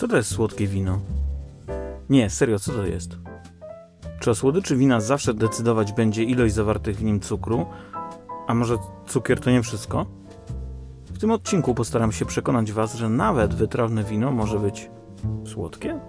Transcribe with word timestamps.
Co 0.00 0.08
to 0.08 0.16
jest 0.16 0.30
słodkie 0.30 0.66
wino? 0.66 1.00
Nie, 2.10 2.30
serio, 2.30 2.58
co 2.58 2.72
to 2.72 2.86
jest? 2.86 3.16
Czy 4.20 4.30
o 4.30 4.34
słodyczy 4.34 4.76
wina 4.76 5.00
zawsze 5.00 5.34
decydować 5.34 5.92
będzie 5.92 6.24
ilość 6.24 6.54
zawartych 6.54 6.96
w 6.96 7.02
nim 7.02 7.20
cukru? 7.20 7.66
A 8.46 8.54
może 8.54 8.78
cukier 9.06 9.40
to 9.40 9.50
nie 9.50 9.62
wszystko? 9.62 10.06
W 11.06 11.18
tym 11.18 11.30
odcinku 11.30 11.74
postaram 11.74 12.12
się 12.12 12.26
przekonać 12.26 12.72
Was, 12.72 12.94
że 12.94 13.08
nawet 13.08 13.54
wytrawne 13.54 14.04
wino 14.04 14.30
może 14.30 14.58
być 14.58 14.90
słodkie? 15.46 16.00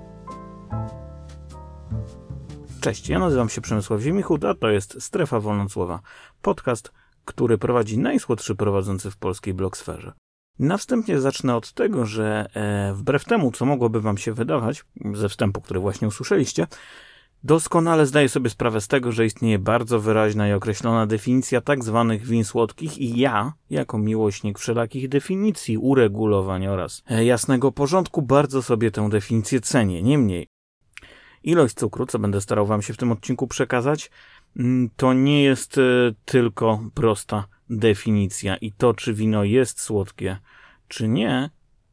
Cześć, 2.82 3.10
ja 3.10 3.20
nazywam 3.20 3.50
się 3.50 3.62
Przemysław 3.62 4.02
Ziemichut, 4.02 4.46
a 4.46 4.54
to 4.54 4.70
jest 4.70 5.02
Strefa 5.04 5.40
Wolnocłowa, 5.40 6.00
podcast, 6.42 6.92
który 7.26 7.58
prowadzi 7.58 7.98
najsłodszy 7.98 8.56
prowadzący 8.56 9.12
w 9.12 9.18
polskiej 9.18 9.54
blogsferze. 9.54 10.14
Na 10.60 10.78
wstępie 10.78 11.22
zacznę 11.22 11.56
od 11.56 11.74
tego, 11.74 12.06
że 12.06 12.50
e, 12.54 12.94
wbrew 12.94 13.26
temu, 13.26 13.52
co 13.52 13.66
mogłoby 13.66 14.02
wam 14.02 14.18
się 14.18 14.34
wydawać, 14.34 14.86
ze 15.14 15.30
wstępu, 15.30 15.62
który 15.62 15.80
właśnie 15.80 16.08
usłyszeliście, 16.08 16.68
doskonale 17.44 18.06
zdaję 18.06 18.30
sobie 18.30 18.50
sprawę 18.50 18.82
z 18.82 18.88
tego, 18.88 19.12
że 19.12 19.26
istnieje 19.26 19.60
bardzo 19.60 20.00
wyraźna 20.00 20.48
i 20.48 20.54
określona 20.54 21.08
definicja 21.08 21.62
tak 21.62 21.84
zwanych 21.84 22.26
win 22.26 22.44
słodkich 22.44 22.98
i 22.98 23.20
ja, 23.20 23.54
jako 23.70 23.98
miłośnik 23.98 24.60
wszelakich 24.60 25.10
definicji, 25.10 25.78
uregulowań 25.78 26.68
oraz 26.68 27.04
e, 27.10 27.26
jasnego 27.26 27.72
porządku, 27.72 28.22
bardzo 28.22 28.62
sobie 28.62 28.92
tę 28.92 29.10
definicję 29.10 29.62
cenię. 29.62 30.04
Niemniej, 30.04 30.48
ilość 31.44 31.76
cukru, 31.76 32.06
co 32.06 32.20
będę 32.20 32.42
starał 32.42 32.66
wam 32.66 32.82
się 32.82 32.94
w 32.94 32.98
tym 32.98 33.12
odcinku 33.12 33.48
przekazać, 33.48 34.12
mm, 34.58 34.90
to 34.96 35.14
nie 35.14 35.44
jest 35.44 35.78
e, 35.78 35.82
tylko 36.26 36.80
prosta 36.94 37.48
definicja 37.72 38.58
i 38.58 38.72
to, 38.72 38.94
czy 38.94 39.14
wino 39.14 39.44
jest 39.44 39.82
słodkie, 39.82 40.38
czy 40.88 41.08
nie, 41.08 41.50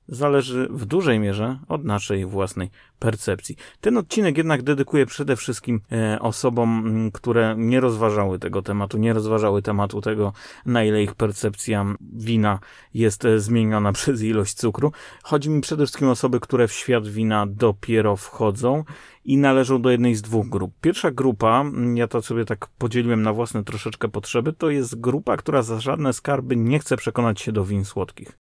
zależy 0.09 0.69
w 0.71 0.85
dużej 0.85 1.21
mierze 1.21 1.59
od 1.69 1.85
naszej 1.85 2.27
własnej 2.27 2.71
percepcji. 2.99 3.57
Ten 3.81 3.97
odcinek 3.99 4.39
jednak 4.39 4.63
dedykuję 4.63 5.07
przede 5.07 5.37
wszystkim 5.37 5.81
e, 5.93 6.19
osobom, 6.21 6.87
m, 6.87 7.11
które 7.13 7.55
nie 7.59 7.81
rozważały 7.81 8.39
tego 8.39 8.63
tematu, 8.63 8.99
nie 8.99 9.13
rozważały 9.13 9.63
tematu 9.63 10.01
tego, 10.01 10.33
na 10.67 10.85
ile 10.85 11.03
ich 11.03 11.15
percepcja 11.15 11.87
wina 12.01 12.59
jest 12.95 13.25
e, 13.25 13.41
zmieniona 13.41 13.93
przez 13.99 14.23
ilość 14.23 14.55
cukru. 14.55 14.93
Chodzi 15.23 15.51
mi 15.51 15.61
przede 15.61 15.87
wszystkim 15.87 16.09
o 16.09 16.11
osoby, 16.11 16.41
które 16.41 16.69
w 16.69 16.73
świat 16.73 17.09
wina 17.09 17.47
dopiero 17.47 18.17
wchodzą 18.17 18.85
i 19.29 19.37
należą 19.37 19.83
do 19.83 19.91
jednej 19.91 20.15
z 20.15 20.23
dwóch 20.23 20.49
grup. 20.49 20.75
Pierwsza 20.81 21.11
grupa, 21.11 21.65
ja 21.95 22.09
to 22.09 22.23
sobie 22.23 22.45
tak 22.45 22.67
podzieliłem 22.67 23.23
na 23.23 23.33
własne 23.33 23.65
troszeczkę 23.65 24.09
potrzeby, 24.09 24.53
to 24.53 24.71
jest 24.71 25.01
grupa, 25.01 25.37
która 25.37 25.63
za 25.63 25.81
żadne 25.81 26.13
skarby 26.13 26.57
nie 26.57 26.79
chce 26.79 26.97
przekonać 26.97 27.41
się 27.41 27.53
do 27.53 27.65
win 27.65 27.85
słodkich. 27.85 28.39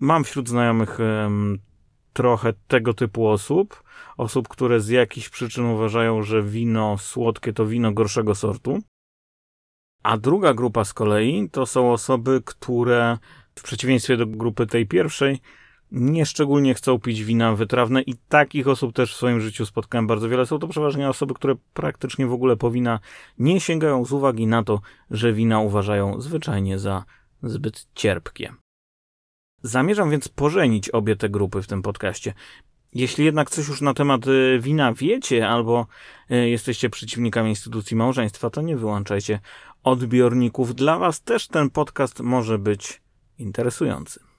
Mam 0.00 0.24
wśród 0.24 0.48
znajomych 0.48 0.98
trochę 2.12 2.52
tego 2.68 2.94
typu 2.94 3.28
osób, 3.28 3.82
osób, 4.16 4.48
które 4.48 4.80
z 4.80 4.88
jakichś 4.88 5.28
przyczyn 5.28 5.64
uważają, 5.64 6.22
że 6.22 6.42
wino 6.42 6.98
słodkie 6.98 7.52
to 7.52 7.66
wino 7.66 7.92
gorszego 7.92 8.34
sortu. 8.34 8.78
A 10.02 10.16
druga 10.16 10.54
grupa 10.54 10.84
z 10.84 10.94
kolei 10.94 11.50
to 11.50 11.66
są 11.66 11.92
osoby, 11.92 12.42
które 12.44 13.18
w 13.54 13.62
przeciwieństwie 13.62 14.16
do 14.16 14.26
grupy 14.26 14.66
tej 14.66 14.86
pierwszej 14.86 15.40
nie 15.94 16.26
szczególnie 16.26 16.74
chcą 16.74 17.00
pić 17.00 17.24
wina 17.24 17.54
wytrawne 17.54 18.02
i 18.02 18.14
takich 18.28 18.68
osób 18.68 18.92
też 18.92 19.14
w 19.14 19.16
swoim 19.16 19.40
życiu 19.40 19.66
spotkałem 19.66 20.06
bardzo 20.06 20.28
wiele. 20.28 20.46
Są 20.46 20.58
to 20.58 20.68
przeważnie 20.68 21.08
osoby, 21.08 21.34
które 21.34 21.54
praktycznie 21.74 22.26
w 22.26 22.32
ogóle 22.32 22.56
po 22.56 22.70
wina 22.70 23.00
nie 23.38 23.60
sięgają 23.60 24.04
z 24.04 24.12
uwagi 24.12 24.46
na 24.46 24.62
to, 24.62 24.80
że 25.10 25.32
wina 25.32 25.60
uważają 25.60 26.20
zwyczajnie 26.20 26.78
za 26.78 27.04
zbyt 27.42 27.86
cierpkie. 27.94 28.52
Zamierzam 29.62 30.10
więc 30.10 30.28
pożenić 30.28 30.90
obie 30.90 31.16
te 31.16 31.28
grupy 31.28 31.62
w 31.62 31.66
tym 31.66 31.82
podcaście. 31.82 32.34
Jeśli 32.92 33.24
jednak 33.24 33.50
coś 33.50 33.68
już 33.68 33.80
na 33.80 33.94
temat 33.94 34.26
y, 34.26 34.58
wina 34.60 34.92
wiecie, 34.92 35.48
albo 35.48 35.86
y, 36.30 36.48
jesteście 36.48 36.90
przeciwnikami 36.90 37.50
instytucji 37.50 37.96
małżeństwa, 37.96 38.50
to 38.50 38.62
nie 38.62 38.76
wyłączajcie 38.76 39.40
odbiorników. 39.84 40.74
Dla 40.74 40.98
Was 40.98 41.22
też 41.22 41.48
ten 41.48 41.70
podcast 41.70 42.20
może 42.20 42.58
być 42.58 43.02
interesujący. 43.38 44.33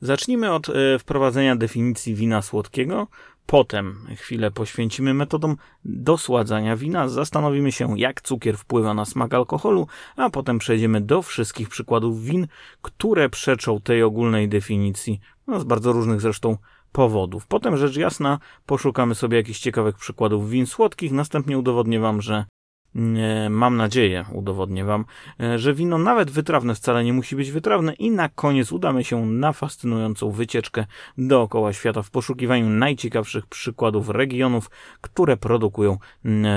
Zacznijmy 0.00 0.52
od 0.52 0.68
y, 0.68 0.98
wprowadzenia 0.98 1.56
definicji 1.56 2.14
wina 2.14 2.42
słodkiego. 2.42 3.06
Potem 3.46 4.06
chwilę 4.16 4.50
poświęcimy 4.50 5.14
metodom 5.14 5.56
dosładzania 5.84 6.76
wina, 6.76 7.08
zastanowimy 7.08 7.72
się, 7.72 7.98
jak 7.98 8.22
cukier 8.22 8.56
wpływa 8.56 8.94
na 8.94 9.04
smak 9.04 9.34
alkoholu, 9.34 9.86
a 10.16 10.30
potem 10.30 10.58
przejdziemy 10.58 11.00
do 11.00 11.22
wszystkich 11.22 11.68
przykładów 11.68 12.24
win, 12.24 12.46
które 12.82 13.28
przeczą 13.28 13.80
tej 13.80 14.02
ogólnej 14.02 14.48
definicji, 14.48 15.20
no 15.46 15.60
z 15.60 15.64
bardzo 15.64 15.92
różnych 15.92 16.20
zresztą 16.20 16.56
powodów. 16.92 17.46
Potem, 17.46 17.76
rzecz 17.76 17.96
jasna, 17.96 18.38
poszukamy 18.66 19.14
sobie 19.14 19.36
jakichś 19.36 19.58
ciekawych 19.58 19.96
przykładów 19.96 20.50
win 20.50 20.66
słodkich, 20.66 21.12
następnie 21.12 21.58
udowodnię 21.58 22.00
Wam, 22.00 22.22
że 22.22 22.44
mam 23.50 23.76
nadzieję, 23.76 24.24
udowodnię 24.32 24.84
Wam, 24.84 25.04
e, 25.40 25.58
że 25.58 25.74
wino 25.74 25.98
nawet 25.98 26.30
wytrawne 26.30 26.74
wcale 26.74 27.04
nie 27.04 27.12
musi 27.12 27.36
być 27.36 27.50
wytrawne 27.50 27.92
i 27.92 28.10
na 28.10 28.28
koniec 28.28 28.72
udamy 28.72 29.04
się 29.04 29.26
na 29.26 29.52
fascynującą 29.52 30.30
wycieczkę 30.30 30.86
dookoła 31.18 31.72
świata 31.72 32.02
w 32.02 32.10
poszukiwaniu 32.10 32.70
najciekawszych 32.70 33.46
przykładów 33.46 34.08
regionów, 34.08 34.70
które 35.00 35.36
produkują 35.36 35.98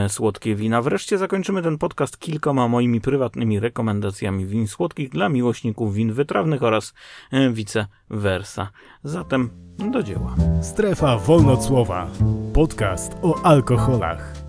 słodkie 0.07 0.55
wina. 0.55 0.81
Wreszcie 0.81 1.17
zakończymy 1.17 1.61
ten 1.61 1.77
podcast 1.77 2.17
kilkoma 2.19 2.67
moimi 2.67 3.01
prywatnymi 3.01 3.59
rekomendacjami 3.59 4.45
win 4.45 4.67
słodkich 4.67 5.09
dla 5.09 5.29
miłośników 5.29 5.93
win 5.93 6.13
wytrawnych 6.13 6.63
oraz 6.63 6.93
e, 7.31 7.49
vice 7.49 7.87
versa. 8.09 8.69
Zatem 9.03 9.49
do 9.91 10.03
dzieła. 10.03 10.35
Strefa 10.61 11.17
Wolnocłowa. 11.17 12.07
Podcast 12.53 13.11
o 13.21 13.45
alkoholach. 13.45 14.46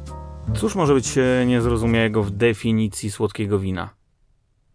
Cóż 0.54 0.74
może 0.74 0.94
być 0.94 1.18
niezrozumiałego 1.46 2.22
w 2.22 2.30
definicji 2.30 3.10
słodkiego 3.10 3.58
wina? 3.58 3.90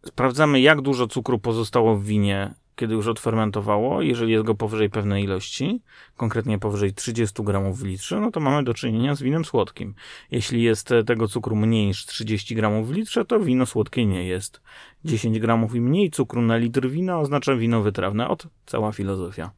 Sprawdzamy, 0.06 0.62
jak 0.62 0.82
dużo 0.82 1.08
cukru 1.08 1.40
pozostało 1.40 1.96
w 1.96 2.06
winie, 2.06 2.54
kiedy 2.76 2.94
już 2.94 3.08
odfermentowało. 3.08 4.02
Jeżeli 4.02 4.32
jest 4.32 4.46
go 4.46 4.56
powyżej 4.56 4.90
pewnej 4.90 5.24
ilości, 5.24 5.82
konkretnie 6.18 6.60
powyżej 6.60 6.94
30 6.94 7.44
gramów 7.44 7.80
w 7.80 7.86
litrze, 7.86 8.20
no 8.20 8.32
to 8.32 8.40
mamy 8.40 8.64
do 8.64 8.74
czynienia 8.74 9.16
z 9.16 9.22
winem 9.22 9.46
słodkim. 9.46 9.96
Jeśli 10.32 10.64
jest 10.64 10.90
tego 11.06 11.28
cukru 11.28 11.56
mniej 11.56 11.88
niż 11.88 12.06
30 12.06 12.56
gramów 12.56 12.88
w 12.88 12.92
litrze, 12.92 13.26
to 13.26 13.40
wino 13.40 13.66
słodkie 13.66 14.06
nie 14.06 14.28
jest. 14.28 14.62
10 15.06 15.40
gramów 15.40 15.76
i 15.76 15.82
mniej 15.82 16.12
cukru 16.12 16.42
na 16.42 16.58
litr 16.58 16.90
wina 16.90 17.20
oznacza 17.20 17.56
wino 17.56 17.82
wytrawne. 17.82 18.28
Ot, 18.28 18.48
cała 18.66 18.92
filozofia. 18.92 19.52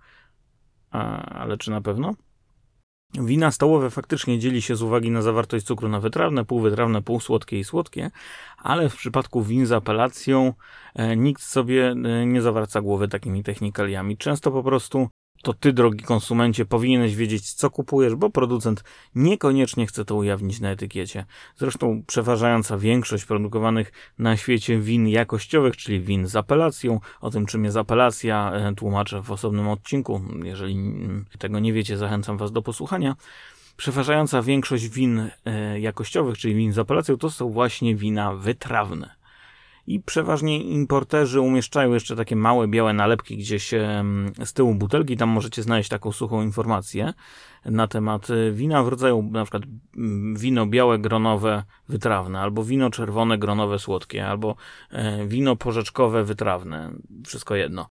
A, 0.91 1.21
ale 1.25 1.57
czy 1.57 1.71
na 1.71 1.81
pewno? 1.81 2.13
Wina 3.21 3.51
stołowe 3.51 3.89
faktycznie 3.89 4.39
dzieli 4.39 4.61
się 4.61 4.75
z 4.75 4.81
uwagi 4.81 5.11
na 5.11 5.21
zawartość 5.21 5.65
cukru 5.65 5.89
na 5.89 5.99
wytrawne, 5.99 6.45
półwytrawne, 6.45 7.01
półsłodkie 7.01 7.59
i 7.59 7.63
słodkie, 7.63 8.11
ale 8.57 8.89
w 8.89 8.95
przypadku 8.95 9.43
win 9.43 9.65
z 9.65 9.71
apelacją 9.71 10.53
e, 10.95 11.15
nikt 11.15 11.41
sobie 11.41 11.89
e, 11.89 12.25
nie 12.25 12.41
zawraca 12.41 12.81
głowy 12.81 13.07
takimi 13.07 13.43
technikaliami. 13.43 14.17
Często 14.17 14.51
po 14.51 14.63
prostu 14.63 15.09
to 15.45 15.53
ty, 15.53 15.73
drogi 15.73 16.03
konsumencie, 16.03 16.65
powinieneś 16.65 17.15
wiedzieć, 17.15 17.53
co 17.53 17.69
kupujesz, 17.69 18.15
bo 18.15 18.29
producent 18.29 18.83
niekoniecznie 19.15 19.87
chce 19.87 20.05
to 20.05 20.15
ujawnić 20.15 20.59
na 20.59 20.71
etykiecie. 20.71 21.25
Zresztą 21.57 22.03
przeważająca 22.07 22.77
większość 22.77 23.25
produkowanych 23.25 23.91
na 24.19 24.37
świecie 24.37 24.79
win 24.79 25.07
jakościowych, 25.07 25.77
czyli 25.77 26.01
win 26.01 26.27
z 26.27 26.35
apelacją, 26.35 26.99
o 27.21 27.31
tym 27.31 27.45
czym 27.45 27.65
jest 27.65 27.77
apelacja, 27.77 28.51
e, 28.53 28.75
tłumaczę 28.75 29.21
w 29.21 29.31
osobnym 29.31 29.67
odcinku. 29.67 30.21
Jeżeli 30.43 30.73
mm, 30.73 31.25
tego 31.39 31.59
nie 31.59 31.73
wiecie, 31.73 31.97
zachęcam 31.97 32.37
was 32.37 32.51
do 32.51 32.61
posłuchania. 32.61 33.15
Przeważająca 33.77 34.41
większość 34.41 34.89
win 34.89 35.29
e, 35.45 35.79
jakościowych, 35.79 36.37
czyli 36.37 36.55
win 36.55 36.73
z 36.73 36.79
apelacją, 36.79 37.17
to 37.17 37.29
są 37.29 37.49
właśnie 37.49 37.95
wina 37.95 38.35
wytrawne 38.35 39.24
i 39.87 39.99
przeważnie 39.99 40.63
importerzy 40.63 41.41
umieszczają 41.41 41.93
jeszcze 41.93 42.15
takie 42.15 42.35
małe 42.35 42.67
białe 42.67 42.93
nalepki 42.93 43.37
gdzieś 43.37 43.71
z 44.43 44.53
tyłu 44.53 44.75
butelki. 44.75 45.17
Tam 45.17 45.29
możecie 45.29 45.63
znaleźć 45.63 45.89
taką 45.89 46.11
suchą 46.11 46.41
informację 46.41 47.13
na 47.65 47.87
temat 47.87 48.29
e, 48.29 48.51
wina 48.51 48.83
w 48.83 48.87
rodzaju 48.87 49.29
na 49.31 49.43
przykład 49.43 49.63
mm, 49.97 50.35
wino 50.35 50.65
białe 50.65 50.99
gronowe 50.99 51.63
wytrawne, 51.89 52.39
albo 52.39 52.63
wino 52.63 52.89
czerwone 52.89 53.37
gronowe 53.37 53.79
słodkie, 53.79 54.27
albo 54.27 54.55
e, 54.91 55.27
wino 55.27 55.55
porzeczkowe 55.55 56.23
wytrawne. 56.23 56.91
Wszystko 57.25 57.55
jedno. 57.55 57.94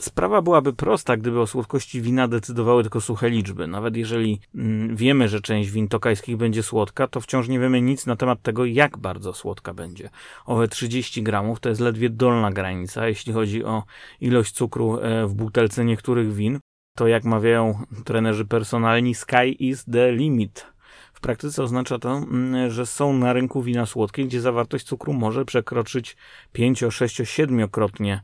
Sprawa 0.00 0.42
byłaby 0.42 0.72
prosta, 0.72 1.16
gdyby 1.16 1.40
o 1.40 1.46
słodkości 1.46 2.00
wina 2.00 2.28
decydowały 2.28 2.82
tylko 2.82 3.00
suche 3.00 3.30
liczby. 3.30 3.66
Nawet 3.66 3.96
jeżeli 3.96 4.40
mm, 4.54 4.96
wiemy, 4.96 5.28
że 5.28 5.40
część 5.40 5.70
win 5.70 5.88
tokajskich 5.88 6.36
będzie 6.36 6.62
słodka, 6.62 7.06
to 7.06 7.20
wciąż 7.20 7.48
nie 7.48 7.60
wiemy 7.60 7.80
nic 7.80 8.06
na 8.06 8.16
temat 8.16 8.42
tego, 8.42 8.64
jak 8.64 8.98
bardzo 8.98 9.32
słodka 9.32 9.74
będzie. 9.74 10.10
Owe 10.46 10.68
30 10.68 11.22
gramów 11.22 11.60
to 11.60 11.68
jest 11.68 11.80
ledwie 11.80 12.10
dolna 12.10 12.50
granica, 12.50 13.08
jeśli 13.08 13.32
chodzi 13.32 13.64
o 13.64 13.82
ilość 14.20 14.52
cukru 14.52 14.98
e, 15.00 15.26
w 15.26 15.34
butelce 15.34 15.84
niektórych 15.84 16.34
win. 16.34 16.58
To 16.96 17.06
jak 17.06 17.24
mawiają 17.24 17.84
trenerzy 18.04 18.44
personalni, 18.44 19.14
sky 19.14 19.56
is 19.58 19.84
the 19.84 20.12
limit. 20.12 20.66
W 21.12 21.20
praktyce 21.20 21.62
oznacza 21.62 21.98
to, 21.98 22.16
mm, 22.16 22.70
że 22.70 22.86
są 22.86 23.12
na 23.12 23.32
rynku 23.32 23.62
wina 23.62 23.86
słodkie, 23.86 24.24
gdzie 24.24 24.40
zawartość 24.40 24.86
cukru 24.86 25.12
może 25.12 25.44
przekroczyć 25.44 26.16
5, 26.52 26.84
6, 26.90 27.20
7-krotnie 27.20 28.12
e, 28.14 28.20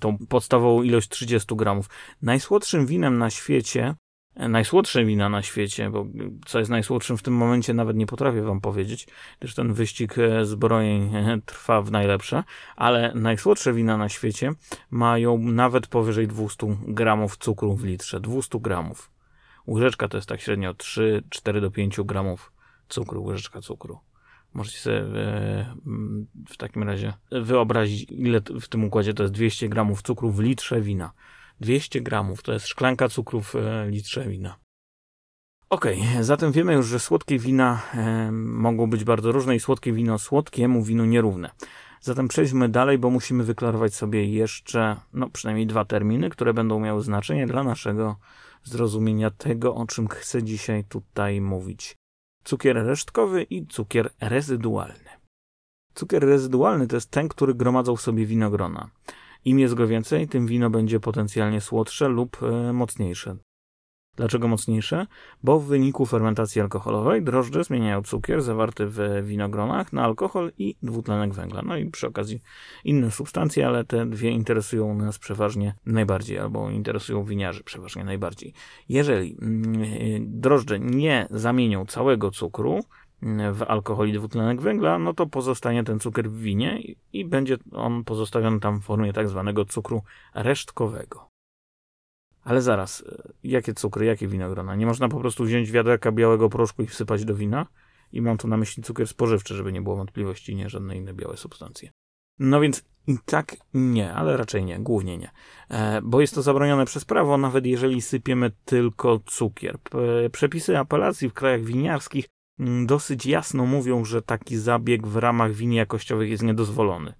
tą 0.00 0.18
podstawową 0.18 0.82
ilość 0.82 1.08
30 1.08 1.56
gramów. 1.56 1.90
Najsłodszym 2.22 2.86
winem 2.86 3.18
na 3.18 3.30
świecie, 3.30 3.94
e, 4.36 4.48
najsłodsze 4.48 5.04
wina 5.04 5.28
na 5.28 5.42
świecie, 5.42 5.90
bo 5.90 6.06
co 6.46 6.58
jest 6.58 6.70
najsłodszym 6.70 7.16
w 7.16 7.22
tym 7.22 7.34
momencie 7.34 7.74
nawet 7.74 7.96
nie 7.96 8.06
potrafię 8.06 8.42
wam 8.42 8.60
powiedzieć, 8.60 9.06
gdyż 9.38 9.54
ten 9.54 9.72
wyścig 9.72 10.18
e, 10.18 10.44
zbrojeń 10.44 11.12
trwa 11.46 11.82
w 11.82 11.90
najlepsze, 11.90 12.44
ale 12.76 13.12
najsłodsze 13.14 13.72
wina 13.72 13.96
na 13.96 14.08
świecie 14.08 14.52
mają 14.90 15.38
nawet 15.38 15.86
powyżej 15.86 16.28
200 16.28 16.76
gramów 16.88 17.36
cukru 17.36 17.76
w 17.76 17.84
litrze. 17.84 18.20
200 18.20 18.60
gramów. 18.60 19.10
Łyżeczka 19.66 20.08
to 20.08 20.18
jest 20.18 20.28
tak 20.28 20.40
średnio 20.40 20.74
3, 20.74 21.22
4 21.30 21.60
do 21.60 21.70
5 21.70 22.00
gramów 22.00 22.52
cukru, 22.88 23.24
łyżeczka 23.24 23.60
cukru. 23.60 23.98
Możecie 24.54 24.78
sobie 24.78 24.96
e, 24.96 25.74
w 26.48 26.56
takim 26.56 26.82
razie 26.82 27.12
wyobrazić, 27.30 28.10
ile 28.10 28.40
w 28.60 28.68
tym 28.68 28.84
układzie 28.84 29.14
to 29.14 29.22
jest 29.22 29.34
200 29.34 29.68
gramów 29.68 30.02
cukru 30.02 30.30
w 30.30 30.40
litrze 30.40 30.80
wina. 30.80 31.12
200 31.60 32.00
gramów 32.00 32.42
to 32.42 32.52
jest 32.52 32.66
szklanka 32.66 33.08
cukru 33.08 33.40
w 33.40 33.54
e, 33.56 33.90
litrze 33.90 34.28
wina. 34.28 34.56
Ok, 35.70 35.86
zatem 36.20 36.52
wiemy 36.52 36.72
już, 36.74 36.86
że 36.86 37.00
słodkie 37.00 37.38
wina 37.38 37.82
e, 37.94 38.32
mogą 38.32 38.90
być 38.90 39.04
bardzo 39.04 39.32
różne 39.32 39.56
i 39.56 39.60
słodkie 39.60 39.92
wino 39.92 40.18
słodkiemu 40.18 40.82
winu 40.82 41.04
nierówne. 41.04 41.50
Zatem 42.00 42.28
przejdźmy 42.28 42.68
dalej, 42.68 42.98
bo 42.98 43.10
musimy 43.10 43.44
wyklarować 43.44 43.94
sobie 43.94 44.24
jeszcze, 44.24 44.96
no 45.12 45.30
przynajmniej 45.30 45.66
dwa 45.66 45.84
terminy, 45.84 46.30
które 46.30 46.54
będą 46.54 46.80
miały 46.80 47.02
znaczenie 47.02 47.46
dla 47.46 47.64
naszego 47.64 48.16
zrozumienia 48.64 49.30
tego, 49.30 49.74
o 49.74 49.86
czym 49.86 50.08
chcę 50.08 50.42
dzisiaj 50.42 50.84
tutaj 50.84 51.40
mówić 51.40 51.96
cukier 52.44 52.76
resztkowy 52.76 53.42
i 53.42 53.66
cukier 53.66 54.10
rezydualny. 54.20 55.10
Cukier 55.94 56.24
rezydualny 56.24 56.86
to 56.86 56.96
jest 56.96 57.10
ten, 57.10 57.28
który 57.28 57.54
gromadzą 57.54 57.96
w 57.96 58.00
sobie 58.00 58.26
winogrona. 58.26 58.90
Im 59.44 59.58
jest 59.58 59.74
go 59.74 59.86
więcej, 59.86 60.28
tym 60.28 60.46
wino 60.46 60.70
będzie 60.70 61.00
potencjalnie 61.00 61.60
słodsze 61.60 62.08
lub 62.08 62.42
e, 62.42 62.72
mocniejsze. 62.72 63.36
Dlaczego 64.16 64.48
mocniejsze? 64.48 65.06
Bo 65.42 65.60
w 65.60 65.66
wyniku 65.66 66.06
fermentacji 66.06 66.60
alkoholowej 66.60 67.22
drożdże 67.22 67.64
zmieniają 67.64 68.02
cukier 68.02 68.42
zawarty 68.42 68.86
w 68.86 69.22
winogronach 69.24 69.92
na 69.92 70.04
alkohol 70.04 70.52
i 70.58 70.76
dwutlenek 70.82 71.34
węgla. 71.34 71.62
No 71.62 71.76
i 71.76 71.86
przy 71.86 72.06
okazji 72.06 72.40
inne 72.84 73.10
substancje, 73.10 73.66
ale 73.66 73.84
te 73.84 74.06
dwie 74.06 74.30
interesują 74.30 74.94
nas 74.94 75.18
przeważnie 75.18 75.74
najbardziej, 75.86 76.38
albo 76.38 76.70
interesują 76.70 77.24
winiarzy 77.24 77.64
przeważnie 77.64 78.04
najbardziej. 78.04 78.52
Jeżeli 78.88 79.36
mm, 79.42 80.40
drożdże 80.40 80.80
nie 80.80 81.26
zamienią 81.30 81.86
całego 81.86 82.30
cukru, 82.30 82.80
mm, 83.22 83.54
w 83.54 83.62
alkohol 83.62 84.08
i 84.08 84.12
dwutlenek 84.12 84.60
węgla, 84.60 84.98
no 84.98 85.14
to 85.14 85.26
pozostanie 85.26 85.84
ten 85.84 86.00
cukier 86.00 86.30
w 86.30 86.38
winie 86.38 86.80
i 87.12 87.24
będzie 87.24 87.56
on 87.72 88.04
pozostawiony 88.04 88.60
tam 88.60 88.80
w 88.80 88.84
formie 88.84 89.12
tak 89.12 89.28
zwanego 89.28 89.64
cukru 89.64 90.02
resztkowego. 90.34 91.33
Ale 92.44 92.62
zaraz, 92.62 93.04
e, 93.08 93.32
jakie 93.44 93.74
cukry, 93.74 94.06
jakie 94.06 94.28
winogrona? 94.28 94.74
Nie 94.74 94.86
można 94.86 95.08
po 95.08 95.20
prostu 95.20 95.44
wziąć 95.44 95.70
wiaderka 95.70 96.12
białego 96.12 96.48
proszku 96.48 96.82
i 96.82 96.86
wsypać 96.86 97.24
do 97.24 97.34
wina? 97.34 97.66
I 98.12 98.22
mam 98.22 98.38
tu 98.38 98.48
na 98.48 98.56
myśli 98.56 98.82
cukier 98.82 99.08
spożywczy, 99.08 99.54
żeby 99.54 99.72
nie 99.72 99.82
było 99.82 99.96
wątpliwości, 99.96 100.54
nie 100.54 100.68
żadne 100.68 100.96
inne 100.96 101.14
białe 101.14 101.36
substancje. 101.36 101.90
No 102.38 102.60
więc 102.60 102.84
i 103.06 103.18
tak 103.24 103.56
nie, 103.74 104.12
ale 104.12 104.36
raczej 104.36 104.64
nie, 104.64 104.78
głównie 104.78 105.18
nie. 105.18 105.30
E, 105.68 106.02
bo 106.02 106.20
jest 106.20 106.34
to 106.34 106.42
zabronione 106.42 106.84
przez 106.84 107.04
prawo, 107.04 107.38
nawet 107.38 107.66
jeżeli 107.66 108.02
sypiemy 108.02 108.50
tylko 108.64 109.20
cukier. 109.26 109.78
Przepisy 110.32 110.78
apelacji 110.78 111.28
w 111.28 111.34
krajach 111.34 111.62
winiarskich 111.62 112.26
mm, 112.58 112.86
dosyć 112.86 113.26
jasno 113.26 113.66
mówią, 113.66 114.04
że 114.04 114.22
taki 114.22 114.56
zabieg 114.56 115.06
w 115.06 115.16
ramach 115.16 115.52
win 115.52 115.72
jakościowych 115.72 116.30
jest 116.30 116.42
niedozwolony. 116.42 117.14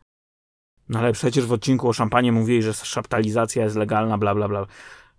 No 0.88 0.98
ale 0.98 1.12
przecież 1.12 1.46
w 1.46 1.52
odcinku 1.52 1.88
o 1.88 1.92
szampanie 1.92 2.32
mówili, 2.32 2.62
że 2.62 2.72
szaptalizacja 2.72 3.64
jest 3.64 3.76
legalna, 3.76 4.18
bla 4.18 4.34
bla 4.34 4.48
bla. 4.48 4.66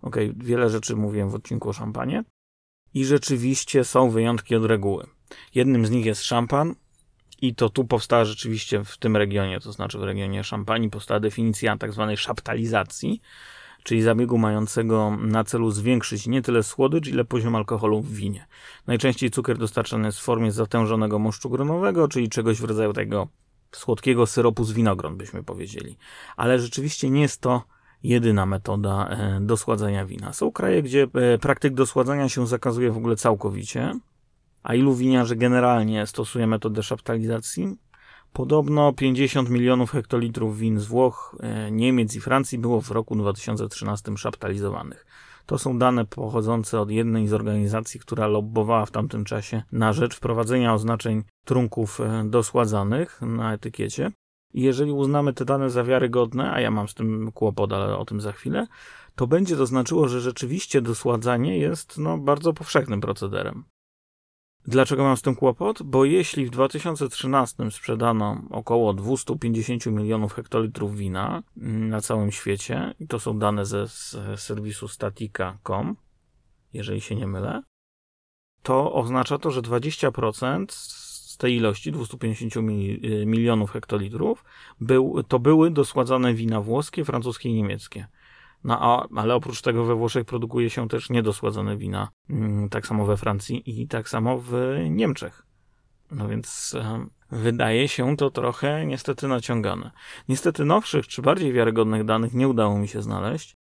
Okay, 0.06 0.34
wiele 0.36 0.70
rzeczy 0.70 0.96
mówiłem 0.96 1.30
w 1.30 1.34
odcinku 1.34 1.68
o 1.68 1.72
szampanie. 1.72 2.24
I 2.94 3.04
rzeczywiście 3.04 3.84
są 3.84 4.10
wyjątki 4.10 4.54
od 4.54 4.64
reguły. 4.64 5.06
Jednym 5.54 5.86
z 5.86 5.90
nich 5.90 6.06
jest 6.06 6.22
szampan, 6.22 6.74
i 7.42 7.54
to 7.54 7.68
tu 7.70 7.84
powstała 7.84 8.24
rzeczywiście 8.24 8.84
w 8.84 8.98
tym 8.98 9.16
regionie, 9.16 9.60
to 9.60 9.72
znaczy 9.72 9.98
w 9.98 10.02
regionie 10.02 10.44
szampanii, 10.44 10.90
powstała 10.90 11.20
definicja 11.20 11.76
tak 11.76 11.92
zwanej 11.92 12.16
szaptalizacji, 12.16 13.20
czyli 13.82 14.02
zabiegu 14.02 14.38
mającego 14.38 15.16
na 15.16 15.44
celu 15.44 15.70
zwiększyć 15.70 16.26
nie 16.26 16.42
tyle 16.42 16.62
słodycz, 16.62 17.08
ile 17.08 17.24
poziom 17.24 17.56
alkoholu 17.56 18.02
w 18.02 18.14
winie. 18.14 18.46
Najczęściej 18.86 19.30
cukier 19.30 19.58
dostarczany 19.58 20.08
jest 20.08 20.18
w 20.18 20.22
formie 20.22 20.52
zatężonego 20.52 21.18
moszczu 21.18 21.50
gronowego, 21.50 22.08
czyli 22.08 22.28
czegoś 22.28 22.60
w 22.60 22.64
rodzaju 22.64 22.92
tego 22.92 23.28
słodkiego 23.72 24.26
syropu 24.26 24.64
z 24.64 24.72
winogron, 24.72 25.16
byśmy 25.16 25.42
powiedzieli. 25.42 25.96
Ale 26.36 26.58
rzeczywiście 26.58 27.10
nie 27.10 27.20
jest 27.20 27.40
to 27.40 27.62
jedyna 28.06 28.46
metoda 28.46 29.08
e, 29.08 29.40
do 29.40 29.56
schładzania 29.56 30.06
wina. 30.06 30.32
Są 30.32 30.52
kraje, 30.52 30.82
gdzie 30.82 31.06
e, 31.14 31.38
praktyk 31.38 31.74
do 31.74 31.86
schładzania 31.86 32.28
się 32.28 32.46
zakazuje 32.46 32.90
w 32.90 32.96
ogóle 32.96 33.16
całkowicie, 33.16 33.94
a 34.62 34.74
ilu 34.74 34.94
winiarzy 34.94 35.36
generalnie 35.36 36.06
stosuje 36.06 36.46
metodę 36.46 36.82
szaptalizacji? 36.82 37.76
Podobno 38.32 38.92
50 38.92 39.50
milionów 39.50 39.90
hektolitrów 39.90 40.58
win 40.58 40.78
z 40.80 40.86
Włoch, 40.86 41.36
e, 41.40 41.70
Niemiec 41.70 42.14
i 42.16 42.20
Francji 42.20 42.58
było 42.58 42.80
w 42.80 42.90
roku 42.90 43.16
2013 43.16 44.16
szaptalizowanych. 44.16 45.06
To 45.46 45.58
są 45.58 45.78
dane 45.78 46.04
pochodzące 46.04 46.80
od 46.80 46.90
jednej 46.90 47.28
z 47.28 47.32
organizacji, 47.32 48.00
która 48.00 48.26
lobbowała 48.26 48.86
w 48.86 48.90
tamtym 48.90 49.24
czasie 49.24 49.62
na 49.72 49.92
rzecz 49.92 50.16
wprowadzenia 50.16 50.74
oznaczeń 50.74 51.22
trunków 51.44 52.00
dosładzanych 52.24 53.20
na 53.22 53.52
etykiecie. 53.52 54.12
Jeżeli 54.54 54.92
uznamy 54.92 55.32
te 55.32 55.44
dane 55.44 55.70
za 55.70 55.84
wiarygodne, 55.84 56.52
a 56.52 56.60
ja 56.60 56.70
mam 56.70 56.88
z 56.88 56.94
tym 56.94 57.32
kłopot, 57.32 57.72
ale 57.72 57.98
o 57.98 58.04
tym 58.04 58.20
za 58.20 58.32
chwilę, 58.32 58.66
to 59.14 59.26
będzie 59.26 59.56
to 59.56 59.66
znaczyło, 59.66 60.08
że 60.08 60.20
rzeczywiście 60.20 60.82
dosładzanie 60.82 61.58
jest 61.58 61.98
no, 61.98 62.18
bardzo 62.18 62.52
powszechnym 62.52 63.00
procederem. 63.00 63.64
Dlaczego 64.68 65.04
mam 65.04 65.16
z 65.16 65.22
tym 65.22 65.34
kłopot? 65.34 65.82
Bo 65.82 66.04
jeśli 66.04 66.46
w 66.46 66.50
2013 66.50 67.70
sprzedano 67.70 68.42
około 68.50 68.94
250 68.94 69.86
milionów 69.86 70.32
hektolitrów 70.34 70.96
wina 70.96 71.42
mm, 71.56 71.88
na 71.88 72.00
całym 72.00 72.32
świecie, 72.32 72.94
i 73.00 73.06
to 73.06 73.20
są 73.20 73.38
dane 73.38 73.66
ze 73.66 73.88
serwisu 74.36 74.88
statica.com, 74.88 75.96
jeżeli 76.72 77.00
się 77.00 77.16
nie 77.16 77.26
mylę, 77.26 77.62
to 78.62 78.92
oznacza 78.92 79.38
to, 79.38 79.50
że 79.50 79.62
20% 79.62 80.66
tej 81.36 81.56
ilości 81.56 81.92
250 81.92 82.56
y, 82.56 83.26
milionów 83.26 83.70
hektolitrów 83.70 84.44
był, 84.80 85.22
to 85.22 85.38
były 85.38 85.70
dosładzane 85.70 86.34
wina 86.34 86.60
włoskie, 86.60 87.04
francuskie 87.04 87.48
i 87.48 87.54
niemieckie. 87.54 88.06
No, 88.64 88.78
a, 88.80 89.08
ale 89.16 89.34
oprócz 89.34 89.62
tego 89.62 89.84
we 89.84 89.94
Włoszech 89.94 90.24
produkuje 90.24 90.70
się 90.70 90.88
też 90.88 91.10
niedosładzone 91.10 91.76
wina, 91.76 92.08
mm, 92.30 92.68
tak 92.68 92.86
samo 92.86 93.06
we 93.06 93.16
Francji 93.16 93.80
i 93.80 93.88
tak 93.88 94.08
samo 94.08 94.38
w 94.38 94.76
Niemczech. 94.90 95.46
No 96.10 96.28
więc 96.28 96.76
wydaje 97.30 97.88
się 97.88 98.16
to 98.16 98.30
trochę 98.30 98.86
niestety 98.86 99.28
naciągane. 99.28 99.90
Niestety 100.28 100.64
nowszych 100.64 101.06
czy 101.06 101.22
bardziej 101.22 101.52
wiarygodnych 101.52 102.04
danych 102.04 102.34
nie 102.34 102.48
udało 102.48 102.78
mi 102.78 102.88
się 102.88 103.02
znaleźć, 103.02 103.54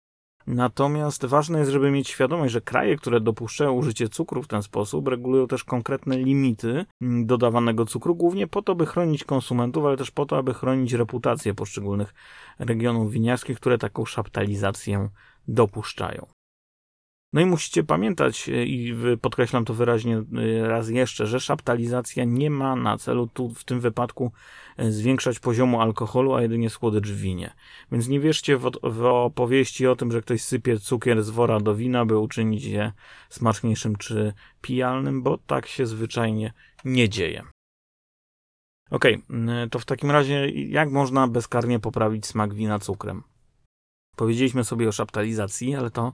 Natomiast 0.46 1.24
ważne 1.24 1.58
jest, 1.58 1.70
żeby 1.70 1.90
mieć 1.90 2.08
świadomość, 2.08 2.52
że 2.52 2.60
kraje, 2.60 2.96
które 2.96 3.20
dopuszczają 3.20 3.72
użycie 3.72 4.08
cukru 4.08 4.42
w 4.42 4.48
ten 4.48 4.62
sposób, 4.62 5.08
regulują 5.08 5.46
też 5.46 5.64
konkretne 5.64 6.18
limity 6.18 6.84
mm, 7.02 7.26
dodawanego 7.26 7.86
cukru, 7.86 8.14
głównie 8.14 8.46
po 8.46 8.62
to, 8.62 8.74
by 8.74 8.86
chronić 8.86 9.24
konsumentów, 9.24 9.84
ale 9.84 9.96
też 9.96 10.10
po 10.10 10.26
to, 10.26 10.36
aby 10.36 10.54
chronić 10.54 10.92
reputację 10.92 11.54
poszczególnych 11.54 12.14
regionów 12.58 13.12
winiarskich, 13.12 13.56
które 13.56 13.78
taką 13.78 14.04
szaptalizację 14.04 15.08
dopuszczają. 15.48 16.26
No 17.32 17.40
i 17.40 17.46
musicie 17.46 17.84
pamiętać, 17.84 18.48
e, 18.48 18.64
i 18.64 18.94
podkreślam 19.20 19.64
to 19.64 19.74
wyraźnie 19.74 20.16
e, 20.16 20.68
raz 20.68 20.88
jeszcze, 20.88 21.26
że 21.26 21.40
szaptalizacja 21.40 22.24
nie 22.24 22.50
ma 22.50 22.76
na 22.76 22.98
celu 22.98 23.26
tu 23.26 23.48
w 23.48 23.64
tym 23.64 23.80
wypadku 23.80 24.32
e, 24.76 24.90
zwiększać 24.90 25.38
poziomu 25.38 25.80
alkoholu, 25.80 26.34
a 26.34 26.42
jedynie 26.42 26.70
słodycz 26.70 27.08
w 27.08 27.16
winie. 27.16 27.54
Więc 27.92 28.08
nie 28.08 28.20
wierzcie 28.20 28.56
w, 28.56 28.70
w 28.82 29.04
opowieści 29.04 29.86
o 29.86 29.96
tym, 29.96 30.12
że 30.12 30.22
ktoś 30.22 30.42
sypie 30.42 30.78
cukier 30.78 31.22
z 31.22 31.30
wora 31.30 31.60
do 31.60 31.74
wina, 31.74 32.04
by 32.04 32.18
uczynić 32.18 32.64
je 32.64 32.92
smaczniejszym 33.28 33.96
czy 33.96 34.32
pijalnym, 34.60 35.22
bo 35.22 35.38
tak 35.38 35.66
się 35.66 35.86
zwyczajnie 35.86 36.52
nie 36.84 37.08
dzieje. 37.08 37.42
Ok, 38.90 39.04
to 39.70 39.78
w 39.78 39.84
takim 39.84 40.10
razie 40.10 40.48
jak 40.50 40.90
można 40.90 41.28
bezkarnie 41.28 41.80
poprawić 41.80 42.26
smak 42.26 42.54
wina 42.54 42.78
cukrem? 42.78 43.31
Powiedzieliśmy 44.16 44.64
sobie 44.64 44.88
o 44.88 44.92
szaptalizacji, 44.92 45.74
ale 45.74 45.90
to 45.90 46.12